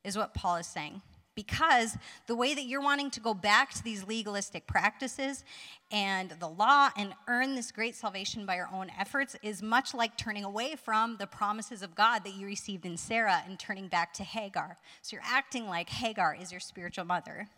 Is 0.05 0.17
what 0.17 0.35
Paul 0.35 0.57
is 0.57 0.67
saying. 0.67 1.03
Because 1.41 1.97
the 2.27 2.35
way 2.35 2.53
that 2.53 2.65
you're 2.65 2.83
wanting 2.83 3.11
to 3.11 3.19
go 3.19 3.33
back 3.33 3.73
to 3.73 3.83
these 3.83 4.07
legalistic 4.07 4.67
practices 4.67 5.43
and 5.91 6.33
the 6.39 6.47
law 6.47 6.91
and 6.99 7.15
earn 7.29 7.55
this 7.55 7.73
great 7.73 7.95
salvation 7.95 8.45
by 8.45 8.57
your 8.57 8.69
own 8.71 8.91
efforts 8.99 9.35
is 9.43 9.63
much 9.63 9.95
like 9.95 10.19
turning 10.19 10.45
away 10.45 10.77
from 10.77 11.17
the 11.17 11.27
promises 11.27 11.81
of 11.81 11.95
God 11.95 12.25
that 12.25 12.35
you 12.35 12.47
received 12.47 12.85
in 12.85 12.99
Sarah 12.99 13.43
and 13.47 13.59
turning 13.59 13.89
back 13.89 14.13
to 14.15 14.23
Hagar. 14.23 14.77
So 15.01 15.17
you're 15.17 15.25
acting 15.25 15.67
like 15.67 15.89
Hagar 15.89 16.37
is 16.39 16.51
your 16.51 16.61
spiritual 16.61 17.07
mother. 17.07 17.49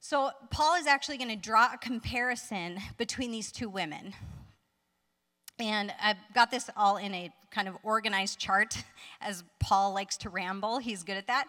So 0.00 0.30
Paul 0.50 0.74
is 0.74 0.88
actually 0.88 1.18
going 1.18 1.30
to 1.30 1.36
draw 1.36 1.72
a 1.72 1.78
comparison 1.78 2.80
between 2.96 3.30
these 3.30 3.52
two 3.52 3.68
women. 3.68 4.12
And 5.60 5.92
I've 6.02 6.16
got 6.34 6.50
this 6.50 6.68
all 6.76 6.96
in 6.96 7.14
a 7.14 7.30
kind 7.50 7.68
of 7.68 7.76
organized 7.82 8.38
chart, 8.38 8.76
as 9.20 9.44
Paul 9.58 9.92
likes 9.92 10.16
to 10.18 10.30
ramble. 10.30 10.78
He's 10.78 11.02
good 11.02 11.16
at 11.16 11.26
that. 11.26 11.48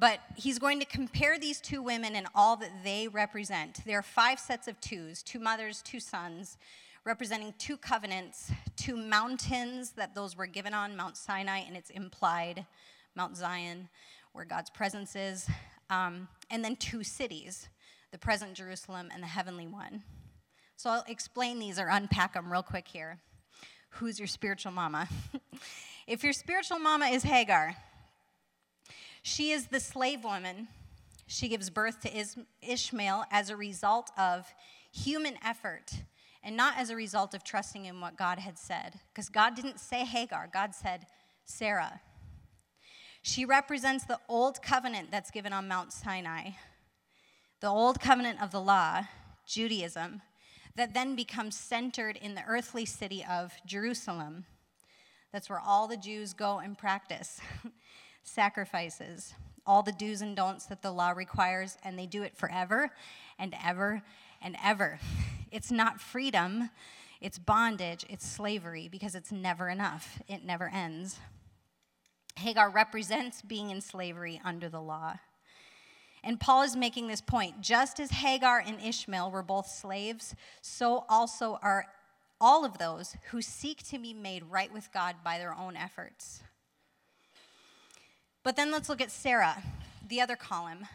But 0.00 0.20
he's 0.34 0.58
going 0.58 0.80
to 0.80 0.86
compare 0.86 1.38
these 1.38 1.60
two 1.60 1.82
women 1.82 2.16
and 2.16 2.26
all 2.34 2.56
that 2.56 2.70
they 2.82 3.06
represent. 3.06 3.84
There 3.84 3.98
are 3.98 4.02
five 4.02 4.40
sets 4.40 4.66
of 4.66 4.80
twos 4.80 5.22
two 5.22 5.38
mothers, 5.38 5.82
two 5.82 6.00
sons, 6.00 6.56
representing 7.04 7.52
two 7.58 7.76
covenants, 7.76 8.50
two 8.76 8.96
mountains 8.96 9.90
that 9.92 10.14
those 10.14 10.36
were 10.36 10.46
given 10.46 10.72
on 10.72 10.96
Mount 10.96 11.18
Sinai, 11.18 11.58
and 11.58 11.76
it's 11.76 11.90
implied 11.90 12.64
Mount 13.14 13.36
Zion, 13.36 13.90
where 14.32 14.46
God's 14.46 14.70
presence 14.70 15.14
is, 15.14 15.46
um, 15.90 16.28
and 16.50 16.64
then 16.64 16.76
two 16.76 17.04
cities 17.04 17.68
the 18.10 18.18
present 18.18 18.54
Jerusalem 18.54 19.08
and 19.12 19.22
the 19.22 19.28
heavenly 19.28 19.68
one. 19.68 20.02
So 20.76 20.90
I'll 20.90 21.04
explain 21.06 21.60
these 21.60 21.78
or 21.78 21.88
unpack 21.88 22.34
them 22.34 22.50
real 22.50 22.62
quick 22.62 22.88
here. 22.88 23.18
Who's 23.90 24.18
your 24.18 24.26
spiritual 24.26 24.72
mama? 24.72 25.08
if 26.08 26.24
your 26.24 26.32
spiritual 26.32 26.80
mama 26.80 27.06
is 27.06 27.22
Hagar, 27.22 27.76
she 29.22 29.50
is 29.50 29.66
the 29.66 29.80
slave 29.80 30.24
woman. 30.24 30.68
She 31.26 31.48
gives 31.48 31.70
birth 31.70 32.00
to 32.00 32.26
Ishmael 32.62 33.24
as 33.30 33.50
a 33.50 33.56
result 33.56 34.10
of 34.18 34.52
human 34.92 35.34
effort 35.44 35.92
and 36.42 36.56
not 36.56 36.74
as 36.78 36.90
a 36.90 36.96
result 36.96 37.34
of 37.34 37.44
trusting 37.44 37.84
in 37.84 38.00
what 38.00 38.16
God 38.16 38.38
had 38.38 38.58
said. 38.58 38.98
Because 39.12 39.28
God 39.28 39.54
didn't 39.54 39.78
say 39.78 40.04
Hagar, 40.04 40.48
God 40.52 40.74
said 40.74 41.06
Sarah. 41.44 42.00
She 43.22 43.44
represents 43.44 44.04
the 44.04 44.18
old 44.28 44.62
covenant 44.62 45.10
that's 45.10 45.30
given 45.30 45.52
on 45.52 45.68
Mount 45.68 45.92
Sinai, 45.92 46.52
the 47.60 47.68
old 47.68 48.00
covenant 48.00 48.42
of 48.42 48.50
the 48.50 48.60
law, 48.60 49.02
Judaism, 49.46 50.22
that 50.76 50.94
then 50.94 51.14
becomes 51.14 51.54
centered 51.54 52.16
in 52.16 52.34
the 52.34 52.44
earthly 52.48 52.86
city 52.86 53.24
of 53.28 53.52
Jerusalem. 53.66 54.46
That's 55.32 55.50
where 55.50 55.60
all 55.60 55.86
the 55.86 55.98
Jews 55.98 56.32
go 56.32 56.58
and 56.58 56.78
practice. 56.78 57.40
sacrifices, 58.22 59.34
all 59.66 59.82
the 59.82 59.92
do's 59.92 60.20
and 60.20 60.36
don'ts 60.36 60.66
that 60.66 60.82
the 60.82 60.92
law 60.92 61.10
requires, 61.10 61.76
and 61.84 61.98
they 61.98 62.06
do 62.06 62.22
it 62.22 62.36
forever 62.36 62.90
and 63.38 63.54
ever 63.64 64.02
and 64.42 64.56
ever. 64.62 64.98
It's 65.52 65.72
not 65.72 66.00
freedom, 66.00 66.70
it's 67.20 67.36
bondage, 67.36 68.06
it's 68.08 68.24
slavery, 68.24 68.88
because 68.88 69.16
it's 69.16 69.32
never 69.32 69.68
enough, 69.68 70.22
it 70.28 70.44
never 70.44 70.70
ends. 70.72 71.18
Hagar 72.36 72.70
represents 72.70 73.42
being 73.42 73.70
in 73.70 73.80
slavery 73.80 74.40
under 74.44 74.68
the 74.68 74.80
law. 74.80 75.16
And 76.22 76.38
Paul 76.38 76.62
is 76.62 76.76
making 76.76 77.08
this 77.08 77.20
point 77.20 77.60
just 77.60 77.98
as 77.98 78.10
Hagar 78.10 78.62
and 78.64 78.80
Ishmael 78.80 79.30
were 79.30 79.42
both 79.42 79.66
slaves, 79.66 80.36
so 80.60 81.04
also 81.08 81.58
are 81.62 81.86
all 82.40 82.64
of 82.64 82.78
those 82.78 83.16
who 83.30 83.42
seek 83.42 83.82
to 83.88 83.98
be 83.98 84.14
made 84.14 84.44
right 84.44 84.72
with 84.72 84.92
God 84.92 85.16
by 85.24 85.38
their 85.38 85.54
own 85.54 85.76
efforts. 85.76 86.42
But 88.42 88.56
then 88.56 88.70
let's 88.70 88.88
look 88.88 89.02
at 89.02 89.10
Sarah, 89.10 89.62
the 90.06 90.20
other 90.20 90.36
column. 90.36 90.86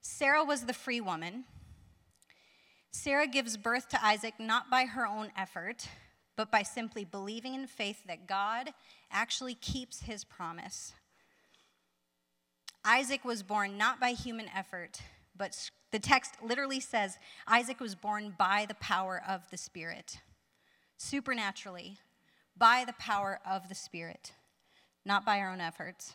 Sarah 0.00 0.44
was 0.44 0.62
the 0.62 0.72
free 0.72 1.00
woman. 1.00 1.44
Sarah 2.92 3.26
gives 3.26 3.56
birth 3.56 3.88
to 3.88 4.04
Isaac 4.04 4.34
not 4.38 4.70
by 4.70 4.84
her 4.84 5.04
own 5.06 5.32
effort, 5.36 5.88
but 6.36 6.52
by 6.52 6.62
simply 6.62 7.04
believing 7.04 7.54
in 7.54 7.66
faith 7.66 8.04
that 8.06 8.28
God 8.28 8.70
actually 9.10 9.54
keeps 9.54 10.02
his 10.02 10.22
promise. 10.22 10.92
Isaac 12.84 13.24
was 13.24 13.42
born 13.42 13.76
not 13.76 13.98
by 13.98 14.10
human 14.10 14.48
effort, 14.54 15.00
but 15.36 15.70
the 15.90 15.98
text 15.98 16.34
literally 16.40 16.78
says 16.78 17.18
Isaac 17.48 17.80
was 17.80 17.96
born 17.96 18.34
by 18.38 18.66
the 18.68 18.74
power 18.74 19.20
of 19.26 19.50
the 19.50 19.56
Spirit, 19.56 20.20
supernaturally, 20.96 21.98
by 22.56 22.84
the 22.86 22.92
power 22.92 23.40
of 23.44 23.68
the 23.68 23.74
Spirit 23.74 24.32
not 25.06 25.24
by 25.24 25.38
our 25.38 25.50
own 25.50 25.60
efforts. 25.60 26.14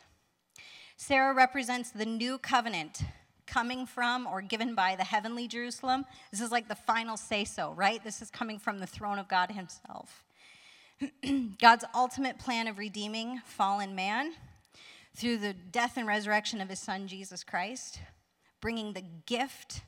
Sarah 0.96 1.34
represents 1.34 1.90
the 1.90 2.04
new 2.04 2.38
covenant 2.38 3.02
coming 3.46 3.86
from 3.86 4.26
or 4.26 4.40
given 4.40 4.74
by 4.74 4.94
the 4.94 5.04
heavenly 5.04 5.48
Jerusalem. 5.48 6.04
This 6.30 6.40
is 6.40 6.52
like 6.52 6.68
the 6.68 6.74
final 6.74 7.16
say 7.16 7.44
so, 7.44 7.72
right? 7.72 8.02
This 8.04 8.22
is 8.22 8.30
coming 8.30 8.58
from 8.58 8.78
the 8.78 8.86
throne 8.86 9.18
of 9.18 9.28
God 9.28 9.50
Himself. 9.50 10.24
God's 11.60 11.84
ultimate 11.94 12.38
plan 12.38 12.68
of 12.68 12.78
redeeming 12.78 13.40
fallen 13.44 13.94
man 13.94 14.34
through 15.16 15.38
the 15.38 15.52
death 15.52 15.96
and 15.96 16.06
resurrection 16.06 16.60
of 16.60 16.68
His 16.68 16.78
Son, 16.78 17.08
Jesus 17.08 17.42
Christ, 17.42 18.00
bringing 18.60 18.92
the 18.92 19.04
gift 19.26 19.82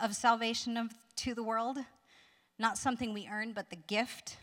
of 0.00 0.14
salvation 0.14 0.76
of, 0.76 0.92
to 1.16 1.34
the 1.34 1.42
world, 1.42 1.78
not 2.58 2.76
something 2.76 3.14
we 3.14 3.28
earn, 3.30 3.52
but 3.52 3.70
the 3.70 3.76
gift 3.76 4.36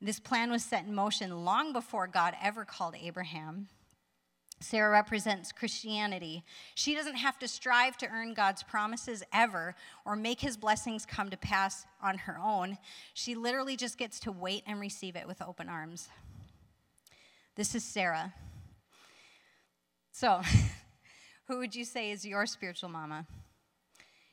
this 0.00 0.20
plan 0.20 0.50
was 0.50 0.64
set 0.64 0.84
in 0.84 0.94
motion 0.94 1.44
long 1.44 1.72
before 1.72 2.06
God 2.06 2.34
ever 2.42 2.64
called 2.64 2.94
Abraham. 3.00 3.68
Sarah 4.60 4.90
represents 4.90 5.52
Christianity. 5.52 6.44
She 6.74 6.94
doesn't 6.94 7.16
have 7.16 7.38
to 7.38 7.48
strive 7.48 7.96
to 7.98 8.08
earn 8.08 8.34
God's 8.34 8.62
promises 8.62 9.22
ever 9.32 9.74
or 10.04 10.16
make 10.16 10.40
his 10.40 10.56
blessings 10.56 11.06
come 11.06 11.30
to 11.30 11.36
pass 11.36 11.86
on 12.02 12.18
her 12.18 12.38
own. 12.42 12.78
She 13.14 13.34
literally 13.34 13.76
just 13.76 13.98
gets 13.98 14.18
to 14.20 14.32
wait 14.32 14.64
and 14.66 14.80
receive 14.80 15.14
it 15.14 15.28
with 15.28 15.42
open 15.42 15.68
arms. 15.68 16.08
This 17.54 17.74
is 17.74 17.84
Sarah. 17.84 18.34
So, 20.12 20.42
who 21.46 21.58
would 21.58 21.74
you 21.74 21.84
say 21.84 22.10
is 22.10 22.24
your 22.24 22.46
spiritual 22.46 22.88
mama? 22.88 23.26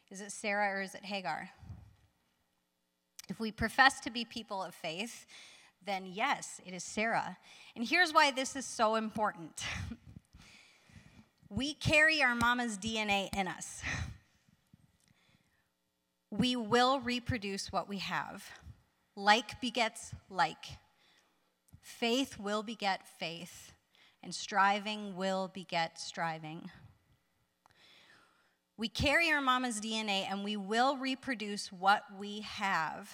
Is 0.10 0.22
it 0.22 0.32
Sarah 0.32 0.78
or 0.78 0.82
is 0.82 0.96
it 0.96 1.06
Hagar? 1.06 1.50
If 3.30 3.40
we 3.40 3.52
profess 3.52 4.00
to 4.02 4.12
be 4.12 4.26
people 4.26 4.64
of 4.64 4.74
faith, 4.74 5.26
then 5.86 6.06
yes, 6.06 6.60
it 6.66 6.74
is 6.74 6.84
Sarah. 6.84 7.38
And 7.76 7.88
here's 7.88 8.14
why 8.14 8.32
this 8.32 8.56
is 8.56 8.66
so 8.66 8.96
important 8.96 9.64
we 11.50 11.74
carry 11.74 12.22
our 12.22 12.36
mama's 12.36 12.78
DNA 12.78 13.30
in 13.36 13.48
us. 13.48 13.82
We 16.32 16.56
will 16.56 17.00
reproduce 17.00 17.72
what 17.72 17.88
we 17.88 18.00
have. 18.00 18.50
Like 19.16 19.62
begets 19.62 20.12
like. 20.30 20.66
Faith 21.82 22.38
will 22.40 22.64
beget 22.64 23.08
faith, 23.20 23.72
and 24.24 24.34
striving 24.34 25.16
will 25.16 25.50
beget 25.54 26.00
striving. 26.00 26.72
We 28.78 28.90
carry 28.90 29.32
our 29.32 29.40
mama's 29.40 29.80
DNA 29.80 30.26
and 30.30 30.44
we 30.44 30.58
will 30.58 30.98
reproduce 30.98 31.72
what 31.72 32.04
we 32.20 32.42
have. 32.42 33.10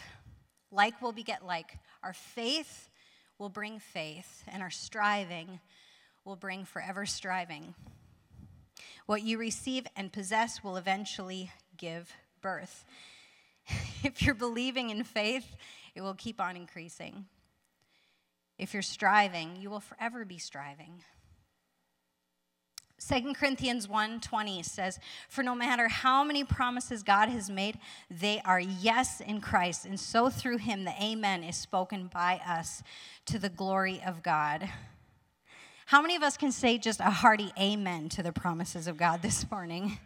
Like 0.72 1.02
will 1.02 1.12
beget 1.12 1.46
like. 1.46 1.78
Our 2.02 2.14
faith 2.14 2.90
will 3.38 3.50
bring 3.50 3.80
faith, 3.80 4.44
and 4.48 4.62
our 4.62 4.70
striving 4.70 5.60
will 6.24 6.36
bring 6.36 6.66
forever 6.66 7.06
striving. 7.06 7.76
What 9.06 9.24
you 9.24 9.38
receive 9.38 9.86
and 9.96 10.14
possess 10.14 10.64
will 10.64 10.78
eventually 10.78 11.52
give 11.78 12.14
birth. 12.42 12.86
If 14.04 14.24
you're 14.24 14.34
believing 14.34 14.90
in 14.90 15.04
faith, 15.04 15.56
it 15.94 16.02
will 16.02 16.16
keep 16.16 16.42
on 16.42 16.56
increasing. 16.56 17.26
If 18.58 18.74
you're 18.74 18.82
striving, 18.82 19.58
you 19.58 19.70
will 19.70 19.80
forever 19.80 20.26
be 20.26 20.40
striving. 20.40 21.04
2 23.02 23.34
Corinthians 23.34 23.88
1:20 23.88 24.62
says, 24.62 25.00
"For 25.28 25.42
no 25.42 25.56
matter 25.56 25.88
how 25.88 26.24
many 26.24 26.44
promises 26.44 27.02
God 27.02 27.30
has 27.30 27.50
made, 27.50 27.80
they 28.12 28.42
are 28.42 28.60
yes 28.60 29.20
in 29.22 29.42
Christ, 29.42 29.86
and 29.86 30.00
so 30.00 30.30
through 30.30 30.58
him 30.58 30.84
the 30.84 31.04
amen 31.04 31.44
is 31.44 31.58
spoken 31.58 32.08
by 32.08 32.38
us 32.46 32.84
to 33.26 33.40
the 33.40 33.50
glory 33.50 34.04
of 34.04 34.22
God." 34.22 34.70
How 35.88 36.02
many 36.02 36.16
of 36.16 36.22
us 36.22 36.38
can 36.38 36.52
say 36.52 36.78
just 36.78 37.00
a 37.00 37.10
hearty 37.10 37.52
amen 37.60 38.08
to 38.10 38.22
the 38.22 38.32
promises 38.32 38.86
of 38.86 38.98
God 38.98 39.24
this 39.24 39.50
morning? 39.50 40.00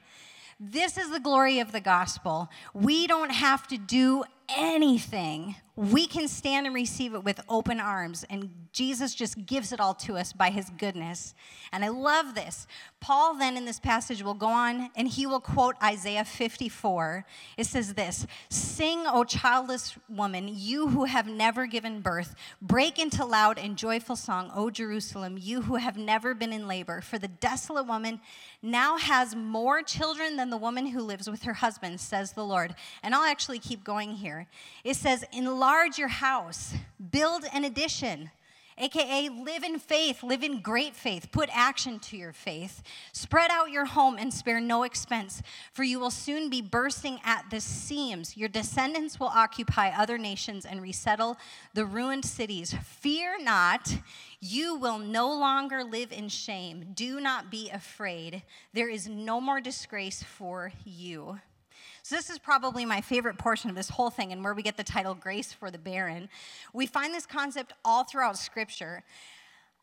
This 0.58 0.98
is 0.98 1.10
the 1.10 1.20
glory 1.20 1.60
of 1.60 1.74
the 1.74 1.82
gospel. 1.82 2.50
We 2.74 3.08
don't 3.08 3.32
have 3.32 3.68
to 3.68 3.78
do 3.78 4.24
anything. 4.48 5.58
We 5.78 6.08
can 6.08 6.30
stand 6.30 6.66
and 6.66 6.74
receive 6.74 7.14
it 7.14 7.24
with 7.24 7.42
open 7.50 7.82
arms. 7.82 8.26
And 8.30 8.50
Jesus 8.72 9.14
just 9.14 9.46
gives 9.46 9.74
it 9.74 9.80
all 9.80 9.94
to 9.96 10.16
us 10.16 10.32
by 10.32 10.50
his 10.50 10.70
goodness. 10.70 11.34
And 11.74 11.84
I 11.84 11.90
love 11.90 12.34
this. 12.34 12.66
Paul, 13.02 13.36
then, 13.36 13.58
in 13.58 13.66
this 13.66 13.80
passage, 13.80 14.24
will 14.24 14.34
go 14.34 14.48
on 14.48 14.90
and 14.96 15.08
he 15.08 15.28
will 15.28 15.42
quote 15.42 15.76
Isaiah 15.84 16.24
54. 16.24 17.26
It 17.58 17.66
says 17.66 17.94
this 17.94 18.26
Sing, 18.50 19.04
O 19.06 19.26
childless 19.26 19.98
woman, 20.10 20.50
you 20.50 20.88
who 20.88 21.06
have 21.06 21.28
never 21.28 21.68
given 21.68 22.00
birth. 22.00 22.36
Break 22.62 22.98
into 22.98 23.26
loud 23.26 23.60
and 23.60 23.78
joyful 23.78 24.16
song, 24.16 24.52
O 24.56 24.70
Jerusalem, 24.70 25.38
you 25.38 25.62
who 25.62 25.76
have 25.76 25.98
never 25.98 26.34
been 26.34 26.54
in 26.54 26.68
labor. 26.68 27.02
For 27.02 27.20
the 27.20 27.28
desolate 27.28 27.86
woman 27.86 28.22
now 28.62 28.98
has 28.98 29.36
more 29.36 29.84
children 29.84 30.38
than 30.38 30.50
the 30.50 30.58
woman 30.58 30.88
who 30.88 31.02
lives 31.02 31.30
with 31.30 31.44
her 31.44 31.54
husband, 31.54 32.00
says 32.00 32.32
the 32.32 32.46
Lord. 32.46 32.76
And 33.04 33.14
I'll 33.14 33.30
actually 33.30 33.60
keep 33.60 33.84
going 33.84 34.14
here. 34.14 34.48
It 34.84 34.96
says, 34.96 35.26
Enlarge 35.66 35.98
your 35.98 36.10
house, 36.10 36.76
build 37.10 37.44
an 37.52 37.64
addition. 37.64 38.30
AKA, 38.78 39.30
live 39.30 39.64
in 39.64 39.80
faith, 39.80 40.22
live 40.22 40.44
in 40.44 40.62
great 40.62 40.96
faith, 40.96 41.30
put 41.32 41.50
action 41.52 41.98
to 42.02 42.16
your 42.16 42.34
faith. 42.34 42.84
Spread 43.14 43.50
out 43.50 43.72
your 43.72 43.86
home 43.86 44.16
and 44.20 44.32
spare 44.32 44.62
no 44.62 44.84
expense, 44.84 45.42
for 45.74 45.82
you 45.84 46.00
will 46.00 46.12
soon 46.12 46.52
be 46.52 46.62
bursting 46.62 47.20
at 47.26 47.50
the 47.50 47.60
seams. 47.60 48.38
Your 48.38 48.48
descendants 48.48 49.20
will 49.20 49.32
occupy 49.34 49.90
other 49.90 50.20
nations 50.20 50.68
and 50.68 50.84
resettle 50.84 51.36
the 51.74 51.88
ruined 51.88 52.26
cities. 52.26 52.76
Fear 52.84 53.44
not, 53.44 53.92
you 54.40 54.76
will 54.76 55.00
no 55.00 55.34
longer 55.34 55.84
live 55.84 56.12
in 56.12 56.30
shame. 56.30 56.92
Do 56.94 57.20
not 57.20 57.50
be 57.50 57.72
afraid. 57.72 58.44
There 58.74 58.90
is 58.90 59.08
no 59.08 59.42
more 59.42 59.62
disgrace 59.62 60.22
for 60.22 60.72
you. 60.86 61.40
So, 62.06 62.16
this 62.16 62.30
is 62.30 62.38
probably 62.38 62.86
my 62.86 63.02
favorite 63.02 63.40
portion 63.40 63.72
of 63.72 63.76
this 63.76 63.90
whole 63.90 64.12
thing 64.12 64.32
and 64.32 64.44
where 64.44 64.54
we 64.54 64.62
get 64.62 64.78
the 64.78 64.84
title 64.84 65.16
Grace 65.16 65.52
for 65.52 65.72
the 65.72 65.80
Barren. 65.80 66.30
We 66.72 66.86
find 66.86 67.12
this 67.12 67.26
concept 67.26 67.74
all 67.84 68.04
throughout 68.04 68.38
Scripture. 68.38 69.02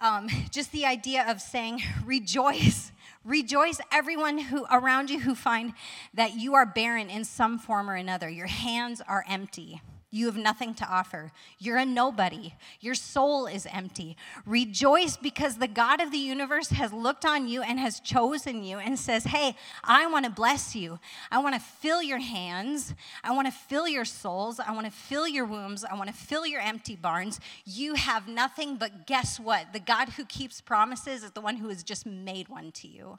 Um, 0.01 0.29
just 0.53 0.71
the 0.71 0.87
idea 0.87 1.29
of 1.29 1.41
saying, 1.41 1.83
rejoice, 2.05 2.93
rejoice, 3.25 3.81
everyone 3.91 4.39
who 4.39 4.67
around 4.71 5.11
you 5.11 5.19
who 5.19 5.35
find 5.35 5.73
that 6.15 6.37
you 6.37 6.55
are 6.55 6.65
barren 6.65 7.11
in 7.11 7.25
some 7.25 7.59
form 7.59 7.91
or 7.91 7.97
another. 7.97 8.29
Your 8.29 8.47
hands 8.47 9.03
are 9.09 9.25
empty. 9.29 9.83
You 10.15 10.27
have 10.27 10.37
nothing 10.37 10.75
to 10.75 10.85
offer. 10.85 11.33
You're 11.59 11.79
a 11.79 11.87
nobody. 11.87 12.53
Your 12.81 12.95
soul 12.95 13.47
is 13.47 13.67
empty. 13.73 14.15
Rejoice 14.45 15.17
because 15.17 15.57
the 15.57 15.67
God 15.67 16.03
of 16.03 16.11
the 16.11 16.19
universe 16.19 16.69
has 16.69 16.93
looked 16.93 17.25
on 17.25 17.49
you 17.49 17.63
and 17.63 17.81
has 17.81 17.99
chosen 17.99 18.63
you 18.63 18.77
and 18.77 18.99
says, 18.99 19.25
Hey, 19.25 19.57
I 19.83 20.07
want 20.07 20.27
to 20.27 20.31
bless 20.31 20.77
you. 20.77 20.99
I 21.31 21.39
want 21.39 21.55
to 21.55 21.61
fill 21.63 22.03
your 22.03 22.19
hands. 22.19 22.95
I 23.25 23.33
want 23.33 23.47
to 23.47 23.53
fill 23.53 23.89
your 23.89 24.05
souls. 24.05 24.61
I 24.61 24.73
want 24.73 24.85
to 24.85 24.93
fill 24.93 25.27
your 25.27 25.47
wombs. 25.47 25.83
I 25.83 25.95
want 25.95 26.11
to 26.11 26.15
fill 26.15 26.47
your 26.47 26.61
empty 26.61 26.95
barns. 26.95 27.41
You 27.65 27.95
have 27.95 28.29
nothing, 28.29 28.77
but 28.77 29.07
guess 29.07 29.41
what? 29.41 29.73
The 29.73 29.81
God 29.81 30.11
who 30.11 30.27
keeps 30.27 30.61
promises 30.61 31.25
is 31.25 31.31
the 31.31 31.41
one 31.41 31.57
who 31.57 31.71
has 31.71 31.83
just 31.83 32.05
made 32.05 32.51
one 32.51 32.71
to 32.73 32.87
you. 32.87 33.19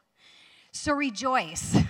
So 0.72 0.94
rejoice. 0.94 1.76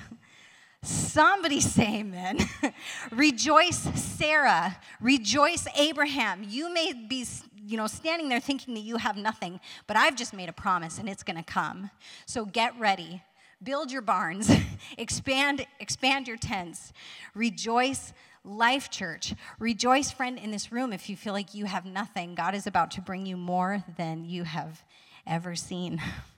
Somebody 0.83 1.61
say 1.61 1.99
amen. 1.99 2.39
Rejoice, 3.11 3.77
Sarah. 3.95 4.77
Rejoice, 4.99 5.65
Abraham. 5.77 6.45
You 6.45 6.73
may 6.73 6.91
be, 6.91 7.25
you 7.65 7.77
know, 7.77 7.87
standing 7.87 8.27
there 8.27 8.41
thinking 8.41 8.73
that 8.73 8.81
you 8.81 8.97
have 8.97 9.15
nothing, 9.15 9.61
but 9.87 9.95
I've 9.95 10.17
just 10.17 10.33
made 10.33 10.49
a 10.49 10.53
promise 10.53 10.99
and 10.99 11.07
it's 11.07 11.23
going 11.23 11.37
to 11.37 11.43
come. 11.43 11.89
So 12.25 12.45
get 12.45 12.77
ready. 12.77 13.23
Build 13.63 13.93
your 13.93 14.01
barns. 14.01 14.51
expand 14.97 15.65
expand 15.79 16.27
your 16.27 16.35
tents. 16.35 16.91
Rejoice, 17.33 18.11
Life 18.43 18.89
Church. 18.89 19.33
Rejoice, 19.59 20.11
friend, 20.11 20.37
in 20.37 20.51
this 20.51 20.69
room 20.69 20.91
if 20.91 21.09
you 21.09 21.15
feel 21.15 21.31
like 21.31 21.55
you 21.55 21.63
have 21.63 21.85
nothing. 21.85 22.35
God 22.35 22.55
is 22.55 22.67
about 22.67 22.91
to 22.91 23.01
bring 23.01 23.25
you 23.25 23.37
more 23.37 23.85
than 23.95 24.25
you 24.25 24.43
have 24.43 24.83
ever 25.25 25.55
seen. 25.55 26.01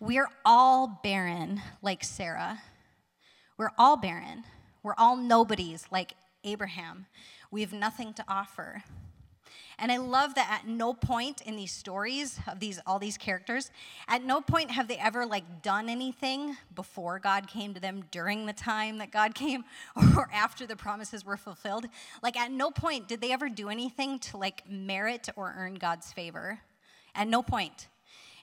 We're 0.00 0.28
all 0.44 1.00
barren 1.02 1.60
like 1.82 2.04
Sarah. 2.04 2.62
We're 3.56 3.72
all 3.76 3.96
barren. 3.96 4.44
We're 4.84 4.94
all 4.96 5.16
nobodies 5.16 5.86
like 5.90 6.14
Abraham. 6.44 7.06
We 7.50 7.62
have 7.62 7.72
nothing 7.72 8.12
to 8.14 8.24
offer. 8.28 8.84
And 9.76 9.90
I 9.90 9.96
love 9.96 10.36
that 10.36 10.48
at 10.50 10.68
no 10.68 10.94
point 10.94 11.40
in 11.40 11.56
these 11.56 11.72
stories 11.72 12.38
of 12.46 12.60
these 12.60 12.80
all 12.86 13.00
these 13.00 13.16
characters, 13.16 13.72
at 14.06 14.22
no 14.22 14.40
point 14.40 14.70
have 14.70 14.86
they 14.86 14.98
ever 14.98 15.26
like 15.26 15.62
done 15.62 15.88
anything 15.88 16.56
before 16.76 17.18
God 17.18 17.48
came 17.48 17.74
to 17.74 17.80
them 17.80 18.04
during 18.12 18.46
the 18.46 18.52
time 18.52 18.98
that 18.98 19.10
God 19.10 19.34
came 19.34 19.64
or 20.16 20.28
after 20.32 20.64
the 20.64 20.76
promises 20.76 21.24
were 21.24 21.36
fulfilled. 21.36 21.86
Like 22.22 22.36
at 22.36 22.52
no 22.52 22.70
point 22.70 23.08
did 23.08 23.20
they 23.20 23.32
ever 23.32 23.48
do 23.48 23.68
anything 23.68 24.20
to 24.20 24.36
like 24.36 24.68
merit 24.70 25.28
or 25.34 25.54
earn 25.56 25.74
God's 25.74 26.12
favor. 26.12 26.60
At 27.16 27.26
no 27.26 27.42
point. 27.42 27.88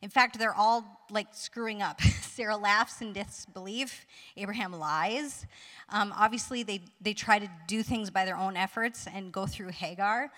In 0.05 0.11
fact, 0.11 0.37
they're 0.37 0.53
all 0.53 0.85
like 1.09 1.29
screwing 1.31 1.81
up. 1.81 1.99
Sarah 2.21 2.57
laughs 2.57 3.01
in 3.01 3.11
disbelief. 3.11 4.05
Abraham 4.37 4.71
lies. 4.71 5.47
Um, 5.89 6.13
obviously, 6.15 6.61
they, 6.61 6.81
they 7.01 7.15
try 7.15 7.39
to 7.39 7.49
do 7.65 7.81
things 7.81 8.11
by 8.11 8.23
their 8.23 8.37
own 8.37 8.55
efforts 8.55 9.07
and 9.11 9.31
go 9.31 9.47
through 9.47 9.69
Hagar. 9.69 10.31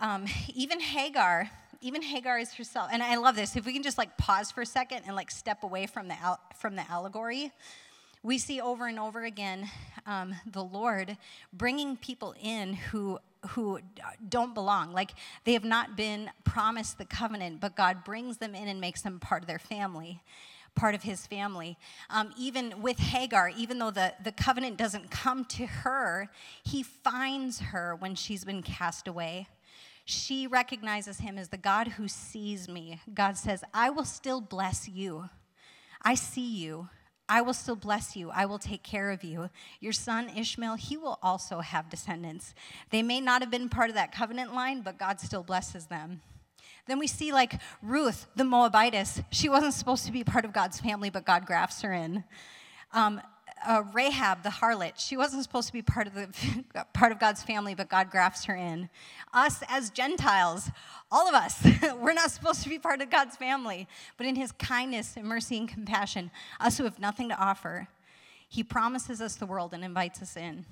Um, 0.00 0.26
even 0.54 0.80
Hagar, 0.80 1.50
even 1.80 2.02
Hagar 2.02 2.38
is 2.38 2.52
herself. 2.52 2.90
And 2.92 3.02
I 3.02 3.16
love 3.16 3.36
this. 3.36 3.56
If 3.56 3.64
we 3.64 3.72
can 3.72 3.82
just 3.82 3.96
like 3.96 4.18
pause 4.18 4.50
for 4.50 4.60
a 4.60 4.66
second 4.66 5.04
and 5.06 5.16
like 5.16 5.30
step 5.30 5.62
away 5.62 5.86
from 5.86 6.08
the 6.08 6.16
from 6.54 6.76
the 6.76 6.84
allegory, 6.90 7.52
we 8.22 8.36
see 8.36 8.60
over 8.60 8.86
and 8.86 8.98
over 8.98 9.24
again 9.24 9.66
um, 10.04 10.34
the 10.44 10.62
Lord 10.62 11.16
bringing 11.54 11.96
people 11.96 12.34
in 12.38 12.74
who 12.74 13.18
who 13.50 13.78
don't 14.28 14.54
belong. 14.54 14.92
Like 14.92 15.12
they 15.44 15.52
have 15.52 15.64
not 15.64 15.96
been 15.96 16.30
promised 16.44 16.98
the 16.98 17.04
covenant, 17.04 17.60
but 17.60 17.76
God 17.76 18.04
brings 18.04 18.38
them 18.38 18.54
in 18.54 18.68
and 18.68 18.80
makes 18.80 19.02
them 19.02 19.20
part 19.20 19.42
of 19.42 19.46
their 19.46 19.58
family, 19.58 20.22
part 20.74 20.94
of 20.94 21.02
his 21.02 21.26
family. 21.26 21.78
Um, 22.10 22.32
even 22.38 22.82
with 22.82 22.98
Hagar, 22.98 23.50
even 23.56 23.78
though 23.78 23.90
the, 23.90 24.14
the 24.22 24.32
covenant 24.32 24.76
doesn't 24.76 25.10
come 25.10 25.44
to 25.46 25.66
her, 25.66 26.28
he 26.62 26.82
finds 26.82 27.60
her 27.60 27.96
when 27.96 28.14
she's 28.14 28.44
been 28.44 28.62
cast 28.62 29.08
away. 29.08 29.48
She 30.06 30.46
recognizes 30.46 31.18
him 31.18 31.38
as 31.38 31.48
the 31.48 31.56
God 31.56 31.88
who 31.88 32.08
sees 32.08 32.68
me. 32.68 33.00
God 33.14 33.38
says, 33.38 33.64
I 33.72 33.88
will 33.90 34.04
still 34.04 34.40
bless 34.40 34.86
you. 34.88 35.30
I 36.02 36.14
see 36.14 36.46
you. 36.46 36.88
I 37.28 37.40
will 37.40 37.54
still 37.54 37.76
bless 37.76 38.16
you. 38.16 38.30
I 38.30 38.46
will 38.46 38.58
take 38.58 38.82
care 38.82 39.10
of 39.10 39.24
you. 39.24 39.48
Your 39.80 39.92
son 39.92 40.28
Ishmael, 40.28 40.74
he 40.74 40.96
will 40.96 41.18
also 41.22 41.60
have 41.60 41.88
descendants. 41.88 42.54
They 42.90 43.02
may 43.02 43.20
not 43.20 43.40
have 43.40 43.50
been 43.50 43.68
part 43.68 43.88
of 43.88 43.96
that 43.96 44.12
covenant 44.12 44.54
line, 44.54 44.82
but 44.82 44.98
God 44.98 45.20
still 45.20 45.42
blesses 45.42 45.86
them. 45.86 46.20
Then 46.86 46.98
we 46.98 47.06
see 47.06 47.32
like 47.32 47.60
Ruth, 47.80 48.26
the 48.36 48.44
Moabitess. 48.44 49.22
She 49.30 49.48
wasn't 49.48 49.72
supposed 49.72 50.04
to 50.04 50.12
be 50.12 50.22
part 50.22 50.44
of 50.44 50.52
God's 50.52 50.80
family, 50.80 51.08
but 51.08 51.24
God 51.24 51.46
grafts 51.46 51.80
her 51.80 51.92
in. 51.92 52.24
Um, 52.92 53.22
uh, 53.66 53.82
Rahab, 53.92 54.42
the 54.42 54.50
harlot, 54.50 54.92
she 54.96 55.16
wasn't 55.16 55.42
supposed 55.42 55.66
to 55.68 55.72
be 55.72 55.82
part 55.82 56.06
of 56.06 56.14
the 56.14 56.28
part 56.92 57.12
of 57.12 57.18
God's 57.18 57.42
family, 57.42 57.74
but 57.74 57.88
God 57.88 58.10
grafts 58.10 58.44
her 58.44 58.54
in. 58.54 58.88
Us 59.32 59.62
as 59.68 59.90
Gentiles, 59.90 60.70
all 61.10 61.28
of 61.28 61.34
us, 61.34 61.66
we're 62.00 62.12
not 62.12 62.30
supposed 62.30 62.62
to 62.62 62.68
be 62.68 62.78
part 62.78 63.00
of 63.00 63.10
God's 63.10 63.36
family, 63.36 63.88
but 64.16 64.26
in 64.26 64.36
His 64.36 64.52
kindness 64.52 65.16
and 65.16 65.26
mercy 65.26 65.58
and 65.58 65.68
compassion, 65.68 66.30
us 66.60 66.78
who 66.78 66.84
have 66.84 66.98
nothing 66.98 67.28
to 67.28 67.36
offer, 67.36 67.88
He 68.48 68.62
promises 68.62 69.20
us 69.20 69.36
the 69.36 69.46
world 69.46 69.74
and 69.74 69.84
invites 69.84 70.22
us 70.22 70.36
in. 70.36 70.64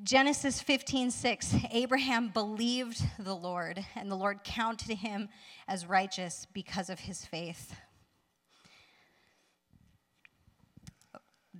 Genesis 0.00 0.60
15, 0.60 1.10
6, 1.10 1.54
Abraham 1.72 2.28
believed 2.28 3.02
the 3.18 3.34
Lord, 3.34 3.84
and 3.96 4.08
the 4.08 4.14
Lord 4.14 4.44
counted 4.44 4.96
him 4.98 5.28
as 5.66 5.86
righteous 5.86 6.46
because 6.52 6.88
of 6.88 7.00
his 7.00 7.26
faith. 7.26 7.74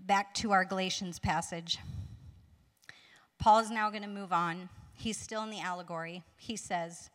Back 0.08 0.32
to 0.32 0.52
our 0.52 0.64
Galatians 0.64 1.18
passage. 1.18 1.76
Paul 3.38 3.58
is 3.58 3.70
now 3.70 3.90
going 3.90 4.02
to 4.02 4.08
move 4.08 4.32
on. 4.32 4.70
He's 4.94 5.18
still 5.18 5.42
in 5.42 5.50
the 5.50 5.60
allegory. 5.60 6.22
He 6.38 6.56
says, 6.56 7.10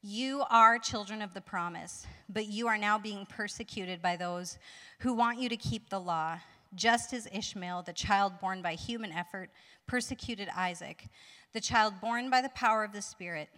You 0.00 0.42
are 0.48 0.78
children 0.78 1.20
of 1.20 1.34
the 1.34 1.42
promise, 1.42 2.06
but 2.30 2.46
you 2.46 2.68
are 2.68 2.78
now 2.78 2.98
being 2.98 3.26
persecuted 3.26 4.00
by 4.00 4.16
those 4.16 4.56
who 5.00 5.12
want 5.12 5.40
you 5.40 5.50
to 5.50 5.58
keep 5.58 5.90
the 5.90 6.00
law, 6.00 6.38
just 6.74 7.12
as 7.12 7.28
Ishmael, 7.30 7.82
the 7.82 7.92
child 7.92 8.40
born 8.40 8.62
by 8.62 8.76
human 8.76 9.12
effort, 9.12 9.50
persecuted 9.86 10.48
Isaac, 10.56 11.10
the 11.52 11.60
child 11.60 12.00
born 12.00 12.30
by 12.30 12.40
the 12.40 12.48
power 12.48 12.82
of 12.82 12.94
the 12.94 13.02
Spirit. 13.02 13.50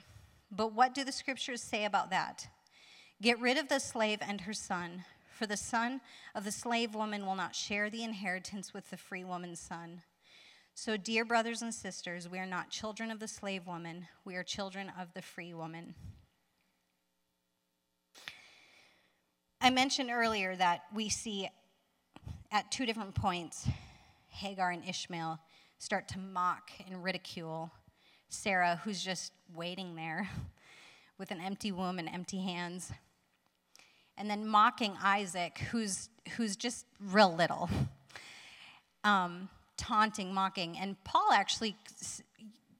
But 0.51 0.73
what 0.73 0.95
do 0.95 1.05
the 1.05 1.13
scriptures 1.13 1.63
say 1.63 1.85
about 1.85 2.11
that? 2.11 2.49
Get 3.23 3.39
rid 3.39 3.57
of 3.57 3.69
the 3.69 3.79
slave 3.79 4.19
and 4.21 4.41
her 4.41 4.53
son 4.53 5.05
for 5.35 5.47
the 5.47 5.57
son 5.57 6.01
of 6.35 6.45
the 6.45 6.53
slave 6.53 6.95
woman 6.95 7.27
will 7.27 7.35
not 7.35 7.55
share 7.55 7.91
the 7.91 8.05
inheritance 8.05 8.73
with 8.73 8.91
the 8.91 8.97
free 8.97 9.25
woman's 9.25 9.61
son. 9.61 10.03
So, 10.75 10.97
dear 10.97 11.25
brothers 11.25 11.63
and 11.63 11.73
sisters, 11.73 12.29
we 12.29 12.39
are 12.39 12.47
not 12.47 12.71
children 12.71 13.11
of 13.11 13.21
the 13.21 13.29
slave 13.29 13.67
woman, 13.67 14.07
we 14.25 14.37
are 14.37 14.43
children 14.43 14.91
of 14.99 15.13
the 15.15 15.23
free 15.23 15.55
woman. 15.55 15.95
I 19.61 19.71
mentioned 19.71 20.11
earlier 20.11 20.57
that 20.57 20.83
we 20.95 21.09
see 21.09 21.49
at 22.51 22.71
two 22.71 22.87
different 22.87 23.15
points 23.15 23.67
Hagar 24.29 24.71
and 24.71 24.87
Ishmael 24.87 25.39
start 25.79 26.09
to 26.09 26.19
mock 26.19 26.71
and 26.87 27.05
ridicule 27.05 27.71
Sarah, 28.29 28.81
who's 28.85 29.03
just 29.03 29.33
waiting 29.55 29.95
there 29.95 30.29
with 31.19 31.31
an 31.31 31.41
empty 31.41 31.71
womb 31.71 31.99
and 31.99 32.09
empty 32.09 32.41
hands. 32.43 32.91
And 34.17 34.31
then 34.31 34.47
mocking 34.47 34.95
Isaac, 35.03 35.59
who's, 35.71 36.09
who's 36.37 36.57
just 36.57 36.87
real 37.01 37.35
little. 37.35 37.69
Um, 39.03 39.49
taunting, 39.77 40.33
mocking. 40.33 40.79
And 40.79 41.03
Paul 41.05 41.33
actually 41.33 41.77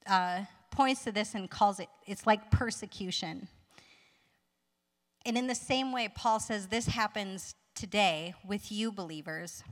uh, 0.07 0.45
points 0.71 1.05
to 1.05 1.13
this 1.13 1.35
and 1.35 1.51
calls 1.51 1.81
it, 1.81 1.89
it's 2.07 2.27
like 2.27 2.51
persecution. 2.51 3.49
And 5.27 5.39
in 5.39 5.47
the 5.47 5.55
same 5.55 5.93
way, 5.93 6.09
Paul 6.15 6.39
says 6.39 6.69
this 6.69 6.87
happens 6.87 7.55
today 7.75 8.35
with 8.47 8.71
you 8.71 8.93
believers. 8.93 9.65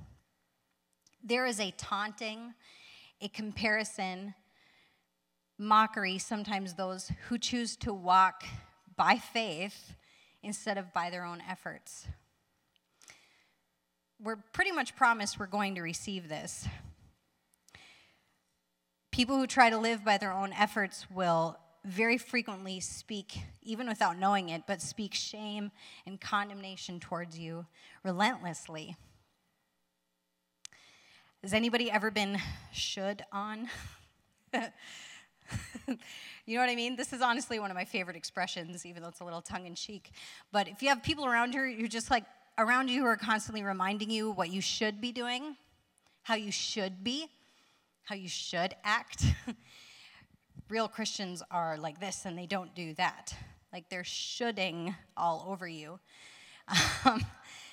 There 1.23 1.47
is 1.47 1.61
a 1.61 1.73
taunting, 1.77 2.55
a 3.21 3.29
comparison, 3.29 4.35
mockery, 5.59 6.19
sometimes 6.19 6.75
those 6.75 7.13
who 7.29 7.39
choose 7.39 7.77
to 7.77 7.93
walk 7.93 8.45
by 8.97 9.17
faith 9.17 9.95
instead 10.43 10.79
of 10.79 10.93
by 10.93 11.11
their 11.11 11.25
own 11.25 11.43
efforts. 11.49 12.07
We're 14.21 14.37
pretty 14.53 14.73
much 14.73 14.95
promised 14.97 15.39
we're 15.39 15.47
going 15.47 15.75
to 15.75 15.83
receive 15.83 16.29
this. 16.29 16.69
People 19.11 19.37
who 19.37 19.47
try 19.47 19.69
to 19.71 19.79
live 19.79 20.05
by 20.05 20.19
their 20.19 20.33
own 20.33 20.53
efforts 20.53 21.07
will 21.11 21.59
very 21.85 22.17
frequently 22.17 22.81
speak, 22.81 23.39
even 23.63 23.89
without 23.89 24.17
knowing 24.17 24.49
it, 24.49 24.63
but 24.67 24.81
speak 24.81 25.15
shame 25.15 25.73
and 26.07 26.21
condemnation 26.21 27.01
towards 27.01 27.39
you 27.39 27.67
relentlessly. 28.05 28.97
Has 31.43 31.53
anybody 31.53 31.91
ever 31.91 32.11
been 32.11 32.39
should 32.73 33.25
on? 33.33 33.69
you 36.47 36.55
know 36.55 36.61
what 36.61 36.71
I 36.71 36.75
mean? 36.75 36.97
This 36.97 37.13
is 37.13 37.23
honestly 37.23 37.59
one 37.59 37.71
of 37.71 37.75
my 37.75 37.85
favorite 37.85 38.17
expressions, 38.17 38.85
even 38.87 39.03
though 39.03 39.09
it's 39.09 39.21
a 39.21 39.25
little 39.25 39.43
tongue 39.43 39.67
in 39.67 39.75
cheek. 39.75 40.11
But 40.53 40.69
if 40.69 40.83
you 40.83 40.89
have 40.89 41.03
people 41.03 41.27
around 41.27 41.55
you, 41.55 41.63
you're 41.63 41.89
just 41.89 42.11
like 42.11 42.25
around 42.59 42.89
you 42.89 43.03
who 43.03 43.07
are 43.07 43.17
constantly 43.17 43.63
reminding 43.63 44.11
you 44.11 44.31
what 44.31 44.51
you 44.51 44.61
should 44.61 45.01
be 45.01 45.13
doing, 45.13 45.57
how 46.23 46.35
you 46.35 46.53
should 46.53 47.03
be, 47.03 47.27
how 48.05 48.15
you 48.15 48.29
should 48.29 48.75
act. 48.85 49.25
Real 50.69 50.89
Christians 50.89 51.43
are 51.51 51.79
like 51.79 52.01
this 52.01 52.25
and 52.25 52.37
they 52.37 52.47
don't 52.47 52.75
do 52.75 52.95
that. 52.95 53.35
Like 53.73 53.89
they're 53.89 54.05
shoulding 54.05 54.95
all 55.17 55.47
over 55.49 55.67
you. 55.67 55.99
Um, 57.05 57.25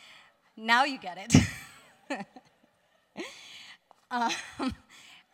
now 0.58 0.86
you 0.86 0.98
get 0.98 1.18
it. 2.10 2.26
um, 4.12 4.74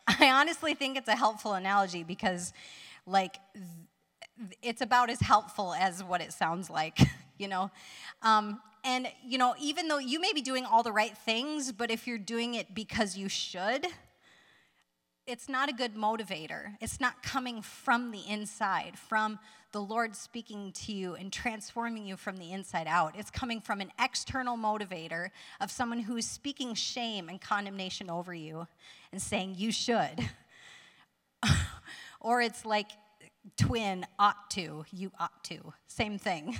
I 0.20 0.30
honestly 0.30 0.74
think 0.74 0.96
it's 0.96 1.08
a 1.08 1.16
helpful 1.16 1.54
analogy 1.54 2.02
because, 2.02 2.52
like, 3.06 3.36
it's 4.62 4.80
about 4.80 5.10
as 5.10 5.20
helpful 5.20 5.74
as 5.74 6.04
what 6.04 6.20
it 6.20 6.32
sounds 6.32 6.70
like, 6.70 6.98
you 7.38 7.48
know? 7.48 7.70
Um, 8.22 8.60
and, 8.84 9.08
you 9.24 9.36
know, 9.36 9.54
even 9.60 9.88
though 9.88 9.98
you 9.98 10.20
may 10.20 10.32
be 10.32 10.42
doing 10.42 10.64
all 10.64 10.82
the 10.82 10.92
right 10.92 11.16
things, 11.16 11.72
but 11.72 11.90
if 11.90 12.06
you're 12.06 12.18
doing 12.18 12.54
it 12.54 12.72
because 12.74 13.16
you 13.16 13.28
should, 13.28 13.86
it's 15.26 15.48
not 15.48 15.68
a 15.68 15.72
good 15.72 15.94
motivator. 15.94 16.76
It's 16.80 17.00
not 17.00 17.22
coming 17.22 17.60
from 17.60 18.12
the 18.12 18.22
inside, 18.28 18.96
from 18.96 19.38
the 19.72 19.80
Lord 19.80 20.14
speaking 20.14 20.72
to 20.72 20.92
you 20.92 21.14
and 21.14 21.32
transforming 21.32 22.06
you 22.06 22.16
from 22.16 22.36
the 22.36 22.52
inside 22.52 22.86
out. 22.86 23.14
It's 23.18 23.30
coming 23.30 23.60
from 23.60 23.80
an 23.80 23.90
external 24.00 24.56
motivator 24.56 25.30
of 25.60 25.70
someone 25.70 25.98
who 25.98 26.16
is 26.16 26.26
speaking 26.26 26.74
shame 26.74 27.28
and 27.28 27.40
condemnation 27.40 28.08
over 28.08 28.32
you 28.32 28.68
and 29.10 29.20
saying, 29.20 29.54
You 29.56 29.72
should. 29.72 30.30
or 32.20 32.40
it's 32.40 32.64
like 32.64 32.90
twin 33.56 34.06
ought 34.18 34.50
to, 34.50 34.84
you 34.92 35.10
ought 35.18 35.42
to. 35.44 35.72
Same 35.88 36.18
thing. 36.18 36.58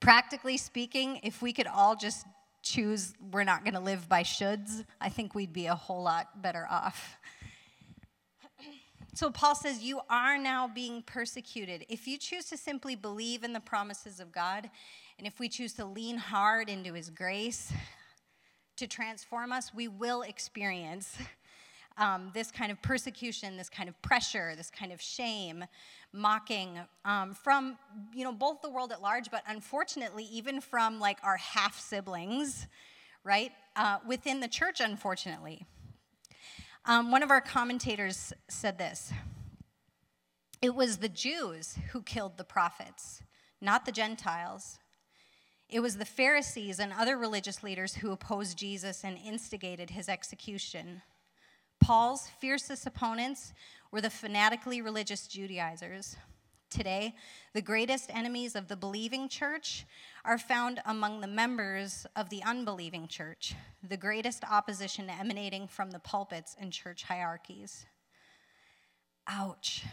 Practically 0.00 0.56
speaking, 0.56 1.20
if 1.22 1.42
we 1.42 1.52
could 1.52 1.66
all 1.66 1.96
just 1.96 2.26
choose 2.66 3.14
we're 3.30 3.44
not 3.44 3.64
going 3.64 3.74
to 3.74 3.80
live 3.80 4.08
by 4.08 4.22
shoulds, 4.22 4.84
I 5.00 5.08
think 5.08 5.34
we'd 5.34 5.52
be 5.52 5.66
a 5.66 5.74
whole 5.74 6.02
lot 6.02 6.42
better 6.42 6.66
off. 6.70 7.16
So 9.14 9.30
Paul 9.30 9.54
says, 9.54 9.82
You 9.82 10.00
are 10.10 10.36
now 10.36 10.68
being 10.68 11.00
persecuted. 11.00 11.86
If 11.88 12.06
you 12.06 12.18
choose 12.18 12.50
to 12.50 12.58
simply 12.58 12.94
believe 12.94 13.44
in 13.44 13.54
the 13.54 13.60
promises 13.60 14.20
of 14.20 14.30
God, 14.30 14.68
and 15.16 15.26
if 15.26 15.40
we 15.40 15.48
choose 15.48 15.72
to 15.74 15.86
lean 15.86 16.18
hard 16.18 16.68
into 16.68 16.92
his 16.92 17.08
grace 17.08 17.72
to 18.76 18.86
transform 18.86 19.52
us, 19.52 19.72
we 19.72 19.88
will 19.88 20.20
experience 20.20 21.16
um, 21.98 22.30
this 22.34 22.50
kind 22.50 22.70
of 22.70 22.80
persecution, 22.82 23.56
this 23.56 23.70
kind 23.70 23.88
of 23.88 24.00
pressure, 24.02 24.54
this 24.56 24.70
kind 24.70 24.92
of 24.92 25.00
shame, 25.00 25.64
mocking 26.12 26.78
um, 27.04 27.34
from 27.34 27.76
you 28.14 28.24
know 28.24 28.32
both 28.32 28.62
the 28.62 28.70
world 28.70 28.92
at 28.92 29.02
large, 29.02 29.30
but 29.30 29.42
unfortunately 29.46 30.24
even 30.24 30.60
from 30.60 31.00
like 31.00 31.18
our 31.22 31.36
half 31.36 31.78
siblings, 31.78 32.66
right? 33.24 33.52
Uh, 33.74 33.98
within 34.06 34.40
the 34.40 34.48
church, 34.48 34.80
unfortunately. 34.80 35.66
Um, 36.84 37.10
one 37.10 37.22
of 37.22 37.30
our 37.30 37.40
commentators 37.40 38.32
said 38.48 38.78
this. 38.78 39.12
It 40.62 40.74
was 40.74 40.98
the 40.98 41.08
Jews 41.08 41.76
who 41.92 42.02
killed 42.02 42.38
the 42.38 42.44
prophets, 42.44 43.22
not 43.60 43.84
the 43.84 43.92
Gentiles. 43.92 44.78
It 45.68 45.80
was 45.80 45.96
the 45.96 46.04
Pharisees 46.04 46.78
and 46.78 46.92
other 46.92 47.16
religious 47.16 47.62
leaders 47.62 47.96
who 47.96 48.12
opposed 48.12 48.56
Jesus 48.56 49.04
and 49.04 49.18
instigated 49.18 49.90
his 49.90 50.08
execution. 50.08 51.02
Paul's 51.80 52.28
fiercest 52.40 52.86
opponents 52.86 53.52
were 53.90 54.00
the 54.00 54.10
fanatically 54.10 54.80
religious 54.80 55.26
Judaizers. 55.26 56.16
Today, 56.68 57.14
the 57.54 57.62
greatest 57.62 58.10
enemies 58.12 58.56
of 58.56 58.66
the 58.66 58.76
believing 58.76 59.28
church 59.28 59.86
are 60.24 60.36
found 60.36 60.80
among 60.84 61.20
the 61.20 61.28
members 61.28 62.06
of 62.16 62.28
the 62.28 62.42
unbelieving 62.42 63.06
church, 63.06 63.54
the 63.88 63.96
greatest 63.96 64.42
opposition 64.50 65.08
emanating 65.08 65.68
from 65.68 65.92
the 65.92 66.00
pulpits 66.00 66.56
and 66.60 66.72
church 66.72 67.04
hierarchies. 67.04 67.86
Ouch. 69.28 69.84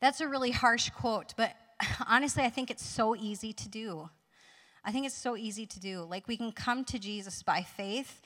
That's 0.00 0.20
a 0.20 0.28
really 0.28 0.50
harsh 0.50 0.90
quote, 0.90 1.34
but 1.36 1.54
honestly, 2.06 2.42
I 2.42 2.50
think 2.50 2.70
it's 2.70 2.84
so 2.84 3.14
easy 3.14 3.52
to 3.52 3.68
do. 3.68 4.10
I 4.84 4.90
think 4.90 5.06
it's 5.06 5.14
so 5.14 5.36
easy 5.36 5.66
to 5.66 5.80
do. 5.80 6.02
Like, 6.02 6.26
we 6.26 6.36
can 6.36 6.52
come 6.52 6.84
to 6.86 6.98
Jesus 6.98 7.42
by 7.42 7.62
faith 7.62 8.20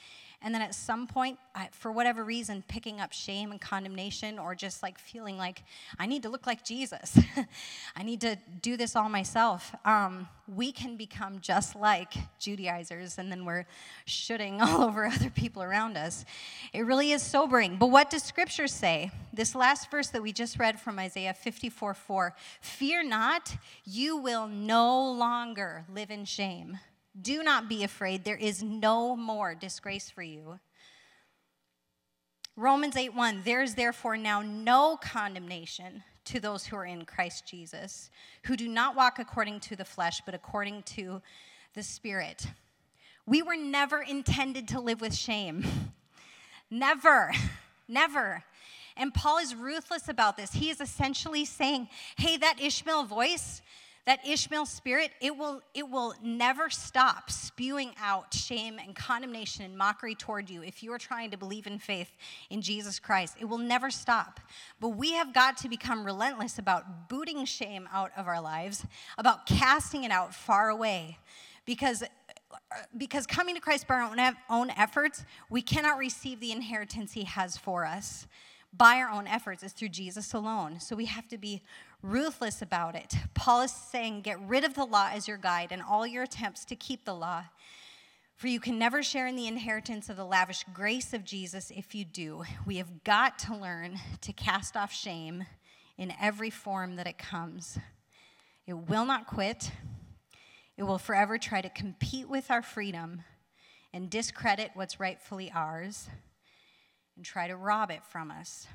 and 0.44 0.54
then 0.54 0.62
at 0.62 0.74
some 0.74 1.06
point, 1.06 1.38
I, 1.54 1.68
for 1.72 1.92
whatever 1.92 2.24
reason, 2.24 2.64
picking 2.66 3.00
up 3.00 3.12
shame 3.12 3.52
and 3.52 3.60
condemnation, 3.60 4.38
or 4.38 4.54
just 4.54 4.82
like 4.82 4.98
feeling 4.98 5.38
like 5.38 5.62
I 5.98 6.06
need 6.06 6.22
to 6.24 6.28
look 6.28 6.46
like 6.46 6.64
Jesus, 6.64 7.18
I 7.96 8.02
need 8.02 8.20
to 8.22 8.36
do 8.60 8.76
this 8.76 8.96
all 8.96 9.08
myself, 9.08 9.74
um, 9.84 10.28
we 10.48 10.72
can 10.72 10.96
become 10.96 11.40
just 11.40 11.76
like 11.76 12.14
Judaizers, 12.38 13.18
and 13.18 13.30
then 13.30 13.44
we're 13.44 13.66
shooting 14.04 14.60
all 14.60 14.82
over 14.82 15.06
other 15.06 15.30
people 15.30 15.62
around 15.62 15.96
us. 15.96 16.24
It 16.72 16.82
really 16.82 17.12
is 17.12 17.22
sobering. 17.22 17.76
But 17.76 17.88
what 17.88 18.10
does 18.10 18.22
Scripture 18.22 18.66
say? 18.66 19.10
This 19.32 19.54
last 19.54 19.90
verse 19.90 20.08
that 20.08 20.22
we 20.22 20.32
just 20.32 20.58
read 20.58 20.80
from 20.80 20.98
Isaiah 20.98 21.34
54 21.34 21.94
4 21.94 22.34
Fear 22.60 23.04
not, 23.04 23.56
you 23.84 24.16
will 24.16 24.48
no 24.48 25.10
longer 25.12 25.84
live 25.92 26.10
in 26.10 26.24
shame. 26.24 26.78
Do 27.20 27.42
not 27.42 27.68
be 27.68 27.84
afraid. 27.84 28.24
There 28.24 28.36
is 28.36 28.62
no 28.62 29.14
more 29.16 29.54
disgrace 29.54 30.08
for 30.08 30.22
you. 30.22 30.58
Romans 32.56 32.96
8 32.96 33.14
1 33.14 33.42
There 33.44 33.62
is 33.62 33.74
therefore 33.74 34.16
now 34.16 34.40
no 34.40 34.96
condemnation 34.96 36.02
to 36.24 36.40
those 36.40 36.64
who 36.64 36.76
are 36.76 36.84
in 36.84 37.04
Christ 37.04 37.46
Jesus, 37.46 38.10
who 38.44 38.56
do 38.56 38.68
not 38.68 38.96
walk 38.96 39.18
according 39.18 39.60
to 39.60 39.76
the 39.76 39.84
flesh, 39.84 40.22
but 40.24 40.34
according 40.34 40.82
to 40.84 41.20
the 41.74 41.82
Spirit. 41.82 42.46
We 43.26 43.42
were 43.42 43.56
never 43.56 44.00
intended 44.00 44.68
to 44.68 44.80
live 44.80 45.00
with 45.00 45.14
shame. 45.14 45.64
never, 46.70 47.32
never. 47.88 48.44
And 48.96 49.14
Paul 49.14 49.38
is 49.38 49.54
ruthless 49.54 50.08
about 50.08 50.36
this. 50.36 50.52
He 50.52 50.70
is 50.70 50.80
essentially 50.80 51.44
saying, 51.44 51.88
hey, 52.16 52.36
that 52.36 52.60
Ishmael 52.60 53.04
voice, 53.04 53.62
that 54.04 54.26
Ishmael 54.26 54.66
spirit, 54.66 55.12
it 55.20 55.36
will, 55.36 55.62
it 55.74 55.88
will 55.88 56.14
never 56.22 56.70
stop 56.70 57.30
spewing 57.30 57.92
out 58.02 58.34
shame 58.34 58.78
and 58.78 58.96
condemnation 58.96 59.64
and 59.64 59.76
mockery 59.76 60.14
toward 60.14 60.50
you 60.50 60.62
if 60.62 60.82
you 60.82 60.92
are 60.92 60.98
trying 60.98 61.30
to 61.30 61.36
believe 61.36 61.66
in 61.66 61.78
faith 61.78 62.12
in 62.50 62.62
Jesus 62.62 62.98
Christ. 62.98 63.36
It 63.40 63.44
will 63.44 63.58
never 63.58 63.90
stop. 63.90 64.40
But 64.80 64.90
we 64.90 65.12
have 65.12 65.32
got 65.32 65.56
to 65.58 65.68
become 65.68 66.04
relentless 66.04 66.58
about 66.58 67.08
booting 67.08 67.44
shame 67.44 67.88
out 67.92 68.10
of 68.16 68.26
our 68.26 68.40
lives, 68.40 68.84
about 69.18 69.46
casting 69.46 70.02
it 70.02 70.10
out 70.10 70.34
far 70.34 70.68
away. 70.68 71.18
Because 71.64 72.02
because 72.96 73.26
coming 73.26 73.54
to 73.54 73.60
Christ 73.60 73.86
by 73.86 73.96
our 73.96 74.02
own, 74.02 74.36
own 74.48 74.70
efforts, 74.70 75.24
we 75.50 75.62
cannot 75.62 75.98
receive 75.98 76.40
the 76.40 76.52
inheritance 76.52 77.12
He 77.12 77.24
has 77.24 77.56
for 77.56 77.84
us 77.84 78.26
by 78.72 78.96
our 78.96 79.10
own 79.10 79.26
efforts. 79.26 79.62
It's 79.62 79.72
through 79.72 79.90
Jesus 79.90 80.32
alone. 80.32 80.80
So 80.80 80.96
we 80.96 81.06
have 81.06 81.28
to 81.28 81.38
be 81.38 81.62
ruthless 82.02 82.62
about 82.62 82.94
it. 82.94 83.14
Paul 83.34 83.62
is 83.62 83.72
saying, 83.72 84.22
get 84.22 84.40
rid 84.40 84.64
of 84.64 84.74
the 84.74 84.84
law 84.84 85.10
as 85.12 85.28
your 85.28 85.36
guide 85.36 85.68
and 85.72 85.82
all 85.82 86.06
your 86.06 86.22
attempts 86.22 86.64
to 86.66 86.76
keep 86.76 87.04
the 87.04 87.14
law. 87.14 87.44
For 88.36 88.48
you 88.48 88.58
can 88.58 88.78
never 88.78 89.02
share 89.02 89.26
in 89.26 89.36
the 89.36 89.46
inheritance 89.46 90.08
of 90.08 90.16
the 90.16 90.24
lavish 90.24 90.64
grace 90.72 91.12
of 91.12 91.24
Jesus 91.24 91.70
if 91.70 91.94
you 91.94 92.04
do. 92.04 92.42
We 92.66 92.78
have 92.78 93.04
got 93.04 93.38
to 93.40 93.56
learn 93.56 94.00
to 94.22 94.32
cast 94.32 94.76
off 94.76 94.92
shame 94.92 95.44
in 95.96 96.12
every 96.20 96.50
form 96.50 96.96
that 96.96 97.06
it 97.06 97.18
comes. 97.18 97.78
It 98.66 98.72
will 98.72 99.04
not 99.04 99.26
quit, 99.26 99.70
it 100.76 100.84
will 100.84 100.98
forever 100.98 101.38
try 101.38 101.60
to 101.60 101.68
compete 101.68 102.28
with 102.28 102.50
our 102.50 102.62
freedom 102.62 103.22
and 103.92 104.08
discredit 104.08 104.70
what's 104.74 104.98
rightfully 104.98 105.52
ours 105.54 106.08
and 107.16 107.24
try 107.24 107.46
to 107.46 107.56
rob 107.56 107.90
it 107.90 108.04
from 108.04 108.30
us. 108.30 108.66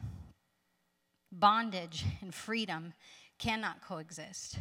Bondage 1.32 2.06
and 2.22 2.34
freedom 2.34 2.94
cannot 3.38 3.82
coexist. 3.82 4.60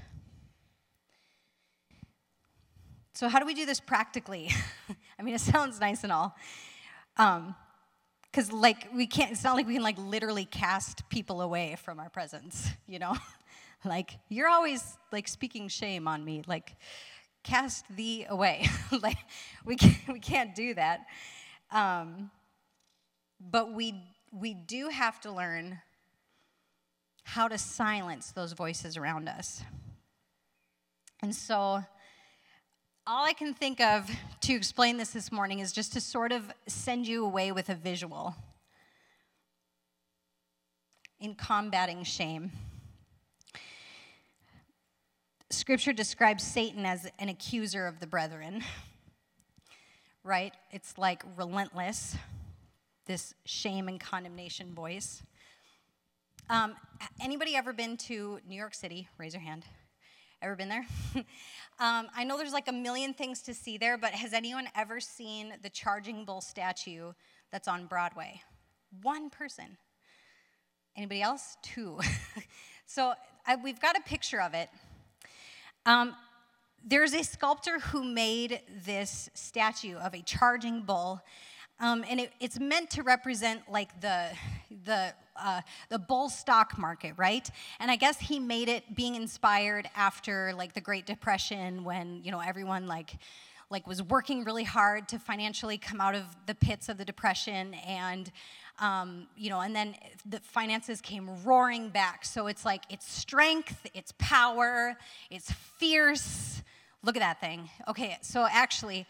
So, 3.17 3.29
how 3.29 3.39
do 3.39 3.47
we 3.47 3.55
do 3.55 3.65
this 3.65 3.81
practically? 3.81 4.51
I 5.19 5.23
mean, 5.23 5.35
it 5.35 5.41
sounds 5.41 5.81
nice 5.81 6.05
and 6.05 6.13
all. 6.13 6.37
Because, 7.17 8.51
um, 8.51 8.61
like, 8.61 8.89
we 8.95 9.07
can't, 9.07 9.33
it's 9.33 9.43
not 9.43 9.57
like 9.57 9.67
we 9.67 9.73
can, 9.73 9.83
like, 9.83 9.97
literally 9.97 10.45
cast 10.45 11.09
people 11.09 11.41
away 11.41 11.77
from 11.83 11.99
our 11.99 12.11
presence, 12.11 12.69
you 12.87 12.99
know? 12.99 13.17
like, 13.87 14.19
you're 14.29 14.49
always, 14.49 14.99
like, 15.13 15.29
speaking 15.29 15.69
shame 15.69 16.07
on 16.07 16.25
me. 16.27 16.43
Like, 16.47 16.77
cast 17.43 17.87
thee 17.97 18.27
away. 18.29 18.69
like, 19.03 19.17
we 19.65 19.77
can't, 19.77 20.09
we 20.09 20.21
can't 20.21 20.55
do 20.55 20.75
that. 20.75 21.07
Um, 21.71 22.31
but 23.41 23.73
we, 23.73 24.03
we 24.33 24.55
do 24.55 24.89
have 24.89 25.21
to 25.23 25.33
learn 25.33 25.79
how 27.25 27.49
to 27.49 27.59
silence 27.59 28.31
those 28.31 28.53
voices 28.53 28.97
around 28.97 29.29
us. 29.29 29.63
And 31.21 31.35
so, 31.35 31.85
all 33.09 33.25
I 33.25 33.33
can 33.33 33.55
think 33.55 33.81
of 33.81 34.11
to 34.43 34.53
explain 34.53 34.97
this 34.97 35.11
this 35.11 35.31
morning 35.31 35.61
is 35.61 35.73
just 35.73 35.93
to 35.93 36.01
sort 36.01 36.33
of 36.33 36.53
send 36.67 37.07
you 37.07 37.25
away 37.25 37.53
with 37.53 37.69
a 37.69 37.75
visual 37.75 38.35
in 41.21 41.35
combating 41.35 42.05
shame. 42.05 42.51
Scripture 45.51 45.93
describes 45.93 46.43
Satan 46.45 46.85
as 46.85 47.11
an 47.19 47.29
accuser 47.29 47.87
of 47.87 48.01
the 48.01 48.07
brethren, 48.07 48.63
right? 50.25 50.53
It's 50.71 50.99
like 50.99 51.23
relentless, 51.37 52.17
this 53.07 53.35
shame 53.45 53.89
and 53.89 54.01
condemnation 54.01 54.75
voice. 54.75 55.23
Um, 56.51 56.75
anybody 57.21 57.57
ever 57.57 57.73
been 57.73 57.97
to 57.99 58.41
New 58.47 58.57
York 58.57 58.75
City? 58.75 59.09
Raise 59.19 59.33
your 59.33 59.43
hand. 59.43 59.65
Ever 60.43 60.55
been 60.55 60.69
there? 60.69 60.87
um, 61.79 62.09
I 62.15 62.25
know 62.25 62.37
there's 62.37 62.53
like 62.53 62.69
a 62.69 62.73
million 62.73 63.15
things 63.15 63.43
to 63.43 63.55
see 63.55 63.79
there, 63.79 63.97
but 63.97 64.13
has 64.13 64.33
anyone 64.33 64.69
ever 64.77 65.01
seen 65.01 65.55
the 65.63 65.71
Charging 65.71 66.25
Bull 66.25 66.41
statue 66.41 67.13
that's 67.51 67.69
on 67.69 67.87
Broadway? 67.87 68.43
One 69.03 69.31
person. 69.31 69.79
Anybody 70.97 71.23
else? 71.23 71.57
Two. 71.63 71.99
so 72.87 73.15
I, 73.47 73.57
we've 73.57 73.81
got 73.81 73.97
a 73.97 74.03
picture 74.03 74.41
of 74.41 74.55
it. 74.55 74.69
Um, 75.85 76.15
there's 76.85 77.15
a 77.15 77.25
sculptor 77.25 77.79
who 77.79 78.05
made 78.05 78.61
this 78.85 79.31
statue 79.35 79.97
of 79.97 80.15
a 80.15 80.23
charging 80.23 80.83
bull 80.83 81.21
um, 81.81 82.05
and 82.09 82.21
it, 82.21 82.33
it's 82.41 82.59
meant 82.59 82.91
to 82.91 83.03
represent 83.03 83.63
like 83.71 84.01
the 84.01 84.29
the 84.85 85.13
uh, 85.39 85.61
the 85.91 85.99
bull 85.99 86.31
stock 86.31 86.79
market, 86.79 87.13
right? 87.17 87.51
And 87.79 87.91
I 87.91 87.97
guess 87.97 88.19
he 88.19 88.39
made 88.39 88.69
it 88.69 88.95
being 88.95 89.15
inspired 89.15 89.89
after 89.95 90.55
like 90.57 90.73
the 90.73 90.81
Great 90.81 91.07
Depression, 91.07 91.85
when 91.85 92.23
you 92.25 92.31
know 92.31 92.41
everyone 92.41 92.87
like 92.87 93.19
like 93.71 93.87
was 93.87 94.03
working 94.03 94.45
really 94.45 94.65
hard 94.65 95.09
to 95.09 95.19
financially 95.19 95.77
come 95.77 96.01
out 96.01 96.15
of 96.15 96.25
the 96.47 96.55
pits 96.55 96.89
of 96.89 96.99
the 96.99 97.05
depression 97.05 97.75
and 97.87 98.31
um, 98.79 99.27
you 99.37 99.51
know 99.51 99.61
and 99.61 99.75
then 99.75 99.95
the 100.25 100.41
finances 100.41 101.01
came 101.01 101.29
roaring 101.45 101.91
back. 101.91 102.25
So 102.25 102.47
it's 102.47 102.65
like 102.65 102.85
it's 102.89 103.11
strength 103.11 103.87
it's 103.93 104.13
power 104.19 104.97
it's 105.31 105.53
fierce. 105.53 106.63
Look 107.03 107.17
at 107.17 107.21
that 107.21 107.41
thing. 107.41 107.69
Okay 107.89 108.17
so 108.23 108.47
actually 108.51 109.07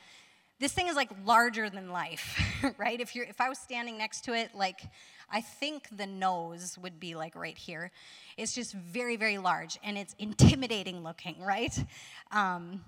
this 0.59 0.73
thing 0.73 0.89
is 0.89 0.97
like 0.97 1.11
larger 1.25 1.69
than 1.69 1.91
life, 1.91 2.41
right? 2.79 3.01
If 3.01 3.15
you're 3.15 3.27
if 3.27 3.41
I 3.41 3.49
was 3.49 3.59
standing 3.59 3.99
next 3.99 4.23
to 4.25 4.35
it, 4.35 4.55
like 4.55 4.81
I 5.31 5.41
think 5.41 5.89
the 5.97 6.07
nose 6.07 6.79
would 6.79 7.01
be 7.01 7.15
like 7.15 7.35
right 7.35 7.57
here. 7.57 7.91
It's 8.37 8.55
just 8.55 8.73
very, 8.73 9.17
very 9.17 9.39
large 9.39 9.79
and 9.83 9.99
it's 9.99 10.15
intimidating 10.19 11.03
looking, 11.03 11.41
right? 11.41 11.77
Um, 12.31 12.85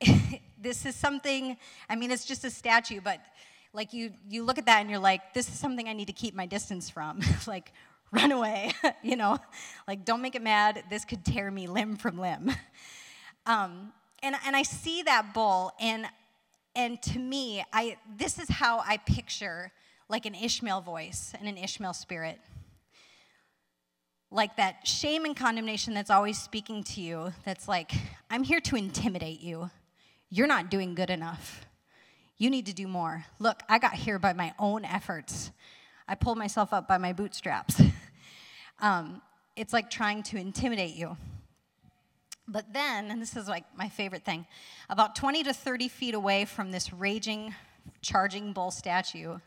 this 0.60 0.84
is 0.84 0.94
something, 0.94 1.56
I 1.88 1.96
mean, 1.96 2.10
it's 2.10 2.24
just 2.24 2.44
a 2.44 2.50
statue, 2.50 3.00
but 3.00 3.20
like 3.72 3.92
you, 3.92 4.12
you 4.28 4.44
look 4.44 4.58
at 4.58 4.66
that 4.66 4.80
and 4.80 4.90
you're 4.90 4.98
like, 4.98 5.34
this 5.34 5.48
is 5.48 5.58
something 5.58 5.88
I 5.88 5.92
need 5.92 6.06
to 6.06 6.12
keep 6.12 6.34
my 6.34 6.46
distance 6.46 6.90
from. 6.90 7.20
like, 7.46 7.72
run 8.10 8.32
away, 8.32 8.72
you 9.02 9.16
know? 9.16 9.38
Like, 9.86 10.04
don't 10.04 10.22
make 10.22 10.34
it 10.34 10.42
mad. 10.42 10.82
This 10.90 11.04
could 11.04 11.24
tear 11.24 11.50
me 11.50 11.66
limb 11.66 11.96
from 11.96 12.18
limb. 12.18 12.50
Um, 13.46 13.92
and, 14.22 14.34
and 14.46 14.56
I 14.56 14.62
see 14.62 15.02
that 15.02 15.32
bull, 15.32 15.72
and 15.80 16.06
and 16.78 17.02
to 17.02 17.18
me, 17.18 17.64
I, 17.72 17.96
this 18.16 18.38
is 18.38 18.48
how 18.48 18.78
I 18.78 18.98
picture 18.98 19.72
like 20.08 20.26
an 20.26 20.34
Ishmael 20.36 20.80
voice 20.80 21.32
and 21.36 21.48
an 21.48 21.58
Ishmael 21.58 21.92
spirit. 21.92 22.38
Like 24.30 24.56
that 24.58 24.86
shame 24.86 25.24
and 25.24 25.36
condemnation 25.36 25.92
that's 25.92 26.08
always 26.08 26.40
speaking 26.40 26.84
to 26.84 27.00
you, 27.00 27.32
that's 27.44 27.66
like, 27.66 27.90
I'm 28.30 28.44
here 28.44 28.60
to 28.60 28.76
intimidate 28.76 29.40
you. 29.40 29.70
You're 30.30 30.46
not 30.46 30.70
doing 30.70 30.94
good 30.94 31.10
enough. 31.10 31.66
You 32.36 32.48
need 32.48 32.66
to 32.66 32.72
do 32.72 32.86
more. 32.86 33.24
Look, 33.40 33.60
I 33.68 33.80
got 33.80 33.94
here 33.94 34.20
by 34.20 34.32
my 34.32 34.54
own 34.56 34.84
efforts. 34.84 35.50
I 36.06 36.14
pulled 36.14 36.38
myself 36.38 36.72
up 36.72 36.86
by 36.86 36.98
my 36.98 37.12
bootstraps. 37.12 37.82
um, 38.78 39.20
it's 39.56 39.72
like 39.72 39.90
trying 39.90 40.22
to 40.24 40.36
intimidate 40.36 40.94
you. 40.94 41.16
But 42.50 42.72
then, 42.72 43.10
and 43.10 43.20
this 43.20 43.36
is 43.36 43.46
like 43.46 43.64
my 43.76 43.90
favorite 43.90 44.24
thing, 44.24 44.46
about 44.88 45.14
20 45.14 45.44
to 45.44 45.52
30 45.52 45.88
feet 45.88 46.14
away 46.14 46.46
from 46.46 46.72
this 46.72 46.94
raging, 46.94 47.54
charging 48.00 48.54
bull 48.54 48.70
statue 48.70 49.38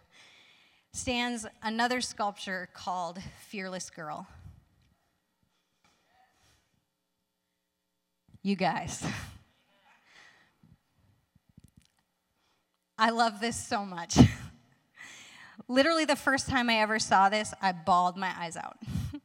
stands 0.94 1.48
another 1.64 2.00
sculpture 2.00 2.70
called 2.74 3.18
Fearless 3.48 3.90
Girl. 3.90 4.28
You 8.44 8.56
guys. 8.56 9.04
I 13.00 13.10
love 13.10 13.40
this 13.40 13.56
so 13.56 13.84
much. 13.84 14.18
Literally, 15.68 16.06
the 16.06 16.16
first 16.16 16.50
time 16.50 16.70
I 16.70 16.82
ever 16.82 17.00
saw 17.00 17.30
this, 17.30 17.52
I 17.62 17.72
bawled 17.72 18.18
my 18.18 18.32
eyes 18.38 18.58
out. 18.58 18.78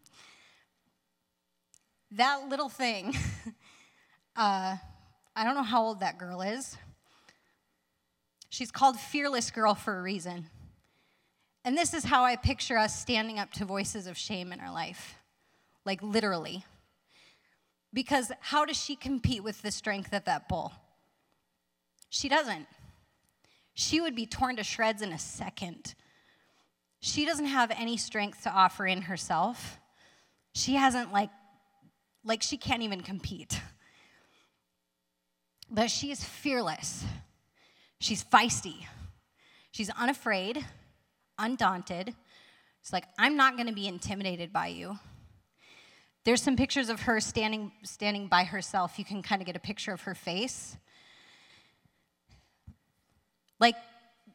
that 2.13 2.49
little 2.49 2.69
thing 2.71 3.15
Uh, 4.37 4.77
I 5.35 5.45
don't 5.45 5.55
know 5.55 5.63
how 5.63 5.83
old 5.83 6.01
that 6.01 6.19
girl 6.19 6.43
is. 6.43 6.77
She's 8.51 8.71
called 8.71 9.01
Fearless 9.01 9.51
Girl 9.51 9.75
for 9.75 9.99
a 9.99 10.03
reason. 10.03 10.47
And 11.65 11.77
this 11.77 11.95
is 11.95 12.05
how 12.05 12.23
I 12.23 12.37
picture 12.37 12.77
us 12.77 13.01
standing 13.01 13.39
up 13.39 13.51
to 13.55 13.65
voices 13.65 14.07
of 14.07 14.17
shame 14.17 14.53
in 14.53 14.61
our 14.61 14.73
life, 14.73 15.17
like 15.87 16.03
literally. 16.03 16.65
Because 17.95 18.31
how 18.41 18.67
does 18.67 18.77
she 18.77 18.95
compete 18.95 19.43
with 19.43 19.63
the 19.63 19.71
strength 19.71 20.13
of 20.13 20.25
that 20.25 20.49
bull? 20.49 20.73
She 22.11 22.29
doesn't. 22.29 22.67
She 23.73 24.01
would 24.01 24.15
be 24.15 24.27
torn 24.27 24.57
to 24.57 24.65
shreds 24.65 25.01
in 25.01 25.13
a 25.13 25.19
second. 25.19 25.95
She 27.01 27.25
doesn't 27.25 27.47
have 27.47 27.71
any 27.71 27.97
strength 27.97 28.43
to 28.43 28.51
offer 28.51 28.87
in 28.87 29.03
herself. 29.03 29.79
She 30.53 30.75
hasn't, 30.75 31.13
like, 31.13 31.31
like, 32.23 32.43
she 32.43 32.59
can't 32.59 32.83
even 32.83 33.01
compete. 33.01 33.61
But 35.71 35.91
she 35.91 36.11
is 36.11 36.23
fearless. 36.23 37.05
She's 37.99 38.23
feisty. 38.25 38.87
She's 39.73 39.91
unafraid, 39.91 40.65
undaunted. 41.39 42.15
It's 42.81 42.93
like, 42.93 43.05
I'm 43.19 43.37
not 43.37 43.57
going 43.57 43.67
to 43.67 43.75
be 43.75 43.87
intimidated 43.87 44.53
by 44.53 44.69
you. 44.69 44.99
There's 46.25 46.43
some 46.43 46.57
pictures 46.57 46.89
of 46.89 47.03
her 47.03 47.21
standing, 47.21 47.73
standing 47.83 48.27
by 48.27 48.45
herself. 48.45 48.99
You 48.99 49.05
can 49.05 49.23
kind 49.23 49.43
of 49.43 49.47
get 49.47 49.57
a 49.57 49.61
picture 49.61 49.93
of 49.93 50.03
her 50.03 50.15
face. 50.15 50.77
Like, 53.61 53.77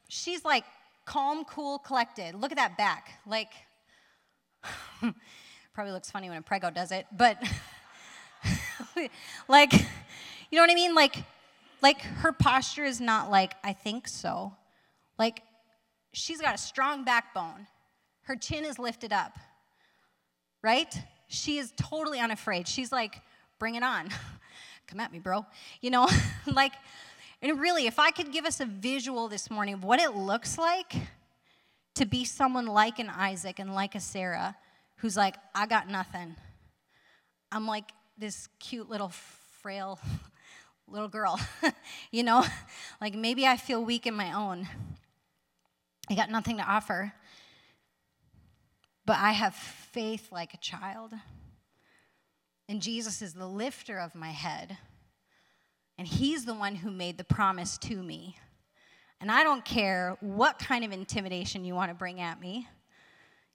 she's 0.08 0.44
like 0.46 0.64
calm, 1.06 1.44
cool, 1.46 1.80
collected. 1.80 2.36
Look 2.36 2.52
at 2.52 2.58
that 2.58 2.78
back. 2.78 3.20
Like, 3.26 3.52
probably 5.74 5.94
looks 5.94 6.12
funny 6.12 6.30
when 6.30 6.38
a 6.38 6.42
prego 6.42 6.70
does 6.70 6.92
it, 6.92 7.06
but 7.12 7.38
like, 9.48 9.74
you 10.52 10.58
know 10.58 10.64
what 10.64 10.72
I 10.72 10.76
mean? 10.76 10.94
Like, 10.94 11.16
like 11.82 12.02
her 12.02 12.32
posture 12.32 12.86
is 12.86 13.02
not 13.02 13.32
like, 13.32 13.54
I 13.64 13.74
think 13.74 14.08
so. 14.08 14.54
Like, 15.18 15.42
she's 16.14 16.42
got 16.42 16.54
a 16.54 16.58
strong 16.58 17.04
backbone. 17.04 17.68
Her 18.24 18.36
chin 18.36 18.66
is 18.66 18.78
lifted 18.78 19.14
up, 19.14 19.38
right? 20.62 20.94
She 21.28 21.58
is 21.58 21.74
totally 21.78 22.20
unafraid. 22.20 22.68
She's 22.68 22.92
like, 22.92 23.22
bring 23.60 23.76
it 23.76 23.84
on. 23.84 24.10
Come 24.88 25.00
at 25.00 25.12
me, 25.12 25.20
bro. 25.20 25.46
You 25.80 25.90
know, 25.90 26.10
like, 26.46 26.74
And 27.42 27.60
really, 27.60 27.88
if 27.88 27.98
I 27.98 28.12
could 28.12 28.32
give 28.32 28.46
us 28.46 28.60
a 28.60 28.66
visual 28.66 29.28
this 29.28 29.50
morning 29.50 29.76
of 29.76 29.84
what 29.84 30.00
it 30.00 30.16
looks 30.16 30.58
like 30.58 30.94
to 31.96 32.06
be 32.06 32.26
someone 32.26 32.68
like 32.68 33.00
an 33.00 33.10
Isaac 33.10 33.60
and 33.60 33.74
like 33.74 33.96
a 33.96 34.00
Sarah 34.00 34.56
who's 34.98 35.18
like, 35.18 35.36
I 35.56 35.66
got 35.66 35.90
nothing. 35.90 36.36
I'm 37.52 37.66
like 37.66 37.92
this 38.18 38.48
cute 38.60 38.90
little 38.90 39.12
frail 39.62 40.00
little 40.92 41.08
girl, 41.08 41.40
you 42.12 42.24
know? 42.24 42.46
Like 43.00 43.16
maybe 43.16 43.46
I 43.46 43.58
feel 43.58 43.84
weak 43.84 44.06
in 44.08 44.14
my 44.14 44.34
own. 44.34 44.68
I 46.10 46.16
got 46.16 46.30
nothing 46.30 46.58
to 46.58 46.64
offer. 46.64 47.14
But 49.06 49.18
I 49.18 49.32
have 49.32 49.56
faith 49.56 50.32
like 50.32 50.54
a 50.54 50.58
child. 50.58 51.14
And 52.70 52.82
Jesus 52.82 53.22
is 53.22 53.34
the 53.34 53.48
lifter 53.48 54.00
of 54.00 54.16
my 54.16 54.30
head. 54.30 54.78
And 55.98 56.08
He's 56.08 56.46
the 56.46 56.54
one 56.54 56.76
who 56.76 56.92
made 56.92 57.18
the 57.18 57.24
promise 57.24 57.78
to 57.80 58.02
me. 58.02 58.38
And 59.20 59.32
I 59.32 59.44
don't 59.44 59.64
care 59.64 60.18
what 60.20 60.58
kind 60.58 60.84
of 60.84 60.92
intimidation 60.92 61.64
you 61.64 61.76
want 61.76 61.92
to 61.92 61.96
bring 61.96 62.22
at 62.22 62.40
me, 62.40 62.68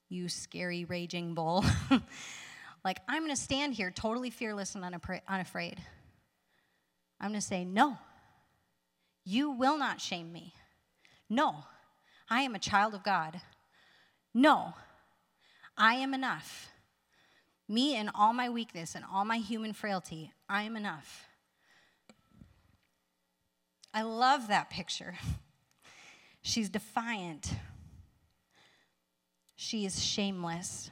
you 0.08 0.28
scary, 0.28 0.84
raging 0.84 1.34
bull. 1.34 1.64
like, 2.84 3.00
I'm 3.08 3.22
going 3.22 3.34
to 3.34 3.40
stand 3.40 3.74
here 3.74 3.90
totally 3.90 4.30
fearless 4.30 4.76
and 4.76 4.84
unafraid. 5.26 5.82
I'm 7.20 7.30
going 7.30 7.40
to 7.40 7.46
say, 7.46 7.64
No, 7.64 7.98
you 9.24 9.50
will 9.50 9.78
not 9.78 10.00
shame 10.00 10.32
me. 10.32 10.54
No, 11.28 11.64
I 12.30 12.42
am 12.42 12.54
a 12.54 12.60
child 12.60 12.94
of 12.94 13.02
God. 13.02 13.40
No, 14.32 14.74
I 15.76 15.94
am 15.94 16.14
enough. 16.14 16.68
Me 17.68 17.96
and 17.96 18.10
all 18.14 18.32
my 18.32 18.48
weakness 18.48 18.94
and 18.94 19.04
all 19.12 19.24
my 19.24 19.38
human 19.38 19.72
frailty, 19.72 20.32
I 20.48 20.62
am 20.62 20.76
enough. 20.76 21.26
I 23.92 24.02
love 24.02 24.48
that 24.48 24.70
picture. 24.70 25.16
She's 26.42 26.68
defiant. 26.68 27.52
She 29.56 29.84
is 29.84 30.04
shameless. 30.04 30.90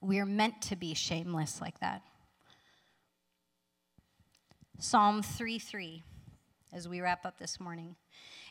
We 0.00 0.20
are 0.20 0.26
meant 0.26 0.62
to 0.62 0.76
be 0.76 0.94
shameless 0.94 1.60
like 1.60 1.80
that. 1.80 2.02
Psalm 4.82 5.22
3 5.22 5.58
3, 5.58 6.02
as 6.72 6.88
we 6.88 7.02
wrap 7.02 7.26
up 7.26 7.38
this 7.38 7.60
morning. 7.60 7.96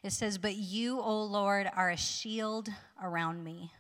It 0.04 0.12
says, 0.12 0.38
But 0.38 0.56
you, 0.56 1.02
O 1.02 1.24
Lord, 1.24 1.68
are 1.76 1.90
a 1.90 1.98
shield 1.98 2.70
around 3.04 3.44
me. 3.44 3.72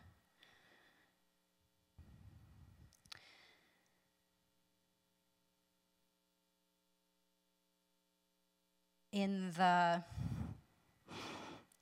In 9.11 9.51
the 9.55 10.03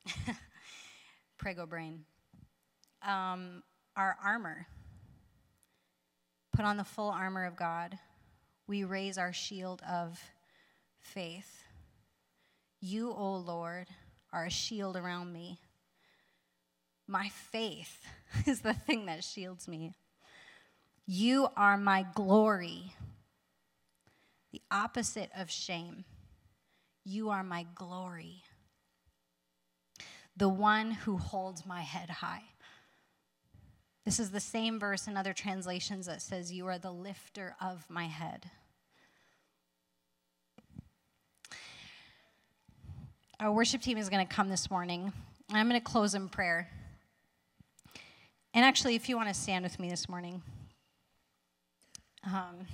prego 1.37 1.65
brain, 1.65 2.03
um, 3.07 3.63
our 3.95 4.17
armor, 4.21 4.67
put 6.51 6.65
on 6.65 6.75
the 6.75 6.83
full 6.83 7.09
armor 7.09 7.45
of 7.45 7.55
God. 7.55 7.97
We 8.67 8.83
raise 8.83 9.17
our 9.17 9.31
shield 9.31 9.81
of 9.89 10.19
faith. 11.13 11.63
You, 12.79 13.11
O 13.11 13.35
Lord, 13.35 13.87
are 14.31 14.45
a 14.45 14.51
shield 14.51 14.95
around 14.95 15.33
me. 15.33 15.59
My 17.07 17.29
faith 17.29 18.05
is 18.45 18.61
the 18.61 18.73
thing 18.73 19.05
that 19.05 19.23
shields 19.23 19.67
me. 19.67 19.93
You 21.05 21.47
are 21.55 21.77
my 21.77 22.05
glory, 22.13 22.93
the 24.51 24.61
opposite 24.69 25.31
of 25.37 25.49
shame. 25.49 26.03
You 27.05 27.29
are 27.29 27.43
my 27.43 27.65
glory, 27.73 28.43
the 30.35 30.49
one 30.49 30.91
who 30.91 31.17
holds 31.17 31.65
my 31.65 31.81
head 31.81 32.09
high. 32.09 32.43
This 34.03 34.19
is 34.19 34.31
the 34.31 34.41
same 34.41 34.79
verse 34.79 35.07
in 35.07 35.15
other 35.15 35.33
translations 35.33 36.05
that 36.05 36.21
says, 36.21 36.51
You 36.51 36.67
are 36.67 36.77
the 36.77 36.91
lifter 36.91 37.55
of 37.61 37.85
my 37.89 38.05
head. 38.05 38.51
Our 43.39 43.51
worship 43.51 43.83
team 43.83 43.99
is 43.99 44.09
going 44.09 44.25
to 44.25 44.33
come 44.33 44.49
this 44.49 44.71
morning. 44.71 45.13
I'm 45.53 45.69
going 45.69 45.79
to 45.79 45.85
close 45.85 46.15
in 46.15 46.27
prayer. 46.27 46.67
And 48.55 48.65
actually, 48.65 48.95
if 48.95 49.07
you 49.09 49.15
want 49.15 49.27
to 49.27 49.33
stand 49.35 49.63
with 49.63 49.79
me 49.79 49.91
this 49.91 50.09
morning, 50.09 50.41
um, 52.23 52.65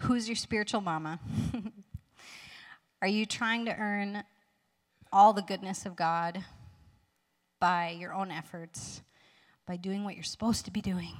who's 0.00 0.26
your 0.26 0.36
spiritual 0.36 0.80
mama? 0.80 1.20
Are 3.02 3.08
you 3.08 3.26
trying 3.26 3.66
to 3.66 3.76
earn 3.76 4.24
all 5.12 5.34
the 5.34 5.42
goodness 5.42 5.84
of 5.84 5.96
God 5.96 6.42
by 7.60 7.90
your 7.90 8.14
own 8.14 8.30
efforts, 8.30 9.02
by 9.66 9.76
doing 9.76 10.02
what 10.02 10.14
you're 10.14 10.24
supposed 10.24 10.64
to 10.64 10.70
be 10.70 10.80
doing? 10.80 11.12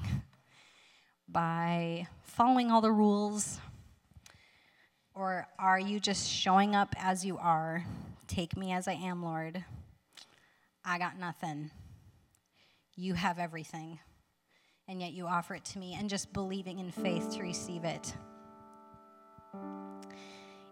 By 1.28 2.06
following 2.22 2.70
all 2.70 2.80
the 2.80 2.92
rules? 2.92 3.58
Or 5.14 5.48
are 5.58 5.80
you 5.80 5.98
just 5.98 6.30
showing 6.30 6.74
up 6.76 6.94
as 6.98 7.24
you 7.24 7.38
are? 7.38 7.84
Take 8.26 8.56
me 8.56 8.72
as 8.72 8.86
I 8.86 8.92
am, 8.92 9.22
Lord. 9.22 9.64
I 10.84 10.98
got 10.98 11.18
nothing. 11.18 11.70
You 12.96 13.14
have 13.14 13.38
everything. 13.38 13.98
And 14.88 15.00
yet 15.00 15.12
you 15.12 15.26
offer 15.26 15.54
it 15.54 15.64
to 15.66 15.78
me, 15.78 15.96
and 15.98 16.08
just 16.08 16.32
believing 16.32 16.78
in 16.78 16.92
faith 16.92 17.32
to 17.32 17.42
receive 17.42 17.84
it. 17.84 18.14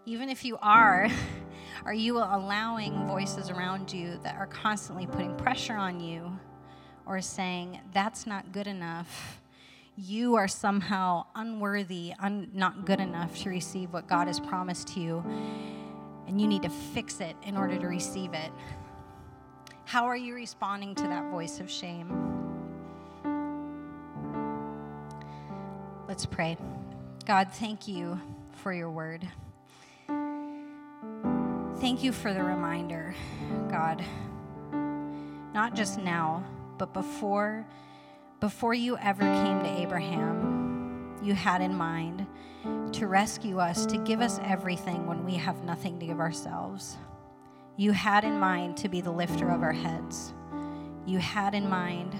Even 0.05 0.29
if 0.29 0.45
you 0.45 0.57
are, 0.61 1.09
are 1.85 1.93
you 1.93 2.17
allowing 2.17 3.07
voices 3.07 3.49
around 3.49 3.91
you 3.91 4.19
that 4.23 4.35
are 4.35 4.47
constantly 4.47 5.05
putting 5.05 5.35
pressure 5.35 5.75
on 5.75 5.99
you 5.99 6.39
or 7.05 7.19
saying, 7.19 7.79
that's 7.93 8.25
not 8.25 8.51
good 8.51 8.67
enough? 8.67 9.41
You 9.97 10.35
are 10.35 10.47
somehow 10.47 11.25
unworthy, 11.35 12.13
un- 12.19 12.49
not 12.53 12.85
good 12.85 12.99
enough 12.99 13.37
to 13.39 13.49
receive 13.49 13.93
what 13.93 14.07
God 14.07 14.27
has 14.27 14.39
promised 14.39 14.97
you, 14.97 15.23
and 16.27 16.39
you 16.41 16.47
need 16.47 16.63
to 16.63 16.69
fix 16.69 17.21
it 17.21 17.35
in 17.43 17.55
order 17.55 17.77
to 17.77 17.87
receive 17.87 18.33
it. 18.33 18.51
How 19.85 20.05
are 20.05 20.17
you 20.17 20.33
responding 20.33 20.95
to 20.95 21.03
that 21.03 21.31
voice 21.31 21.59
of 21.59 21.69
shame? 21.69 22.11
Let's 26.07 26.25
pray. 26.25 26.57
God, 27.25 27.51
thank 27.51 27.87
you 27.87 28.19
for 28.63 28.73
your 28.73 28.89
word. 28.89 29.27
Thank 31.79 32.03
you 32.03 32.11
for 32.11 32.33
the 32.33 32.43
reminder, 32.43 33.13
God, 33.69 34.03
not 35.53 35.75
just 35.75 35.99
now, 35.99 36.43
but 36.77 36.93
before 36.93 37.65
before 38.39 38.73
you 38.73 38.97
ever 38.97 39.21
came 39.21 39.59
to 39.61 39.81
Abraham, 39.81 41.17
you 41.23 41.33
had 41.33 41.61
in 41.61 41.73
mind 41.73 42.27
to 42.93 43.07
rescue 43.07 43.59
us, 43.59 43.85
to 43.85 43.97
give 43.97 44.21
us 44.21 44.39
everything 44.43 45.07
when 45.07 45.25
we 45.25 45.35
have 45.35 45.63
nothing 45.63 45.99
to 45.99 46.05
give 46.05 46.19
ourselves. 46.19 46.97
You 47.77 47.91
had 47.91 48.23
in 48.23 48.39
mind 48.39 48.77
to 48.77 48.89
be 48.89 49.01
the 49.01 49.11
lifter 49.11 49.49
of 49.49 49.63
our 49.63 49.73
heads. 49.73 50.33
You 51.05 51.19
had 51.19 51.55
in 51.55 51.69
mind 51.69 52.15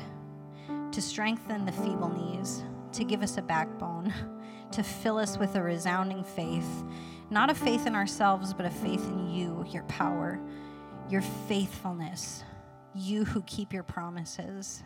to 0.92 1.02
strengthen 1.02 1.66
the 1.66 1.72
feeble 1.72 2.10
knees, 2.10 2.64
to 2.94 3.04
give 3.04 3.22
us 3.22 3.38
a 3.38 3.42
backbone, 3.42 4.14
to 4.72 4.84
fill 4.84 5.18
us 5.18 5.38
with 5.38 5.56
a 5.56 5.62
resounding 5.62 6.24
faith, 6.24 6.84
not 7.30 7.50
a 7.50 7.56
faith 7.56 7.88
in 7.88 7.96
ourselves, 7.96 8.54
but 8.54 8.66
a 8.66 8.70
faith 8.70 9.06
in 9.10 9.30
you, 9.30 9.66
your 9.70 9.84
power, 9.84 10.40
your 11.10 11.22
faithfulness, 11.22 12.44
you 12.94 13.26
who 13.26 13.42
keep 13.44 13.74
your 13.74 13.84
promises. 13.84 14.84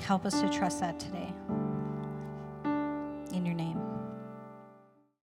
Help 0.00 0.24
us 0.26 0.40
to 0.40 0.48
trust 0.48 0.80
that 0.80 0.98
today. 0.98 1.32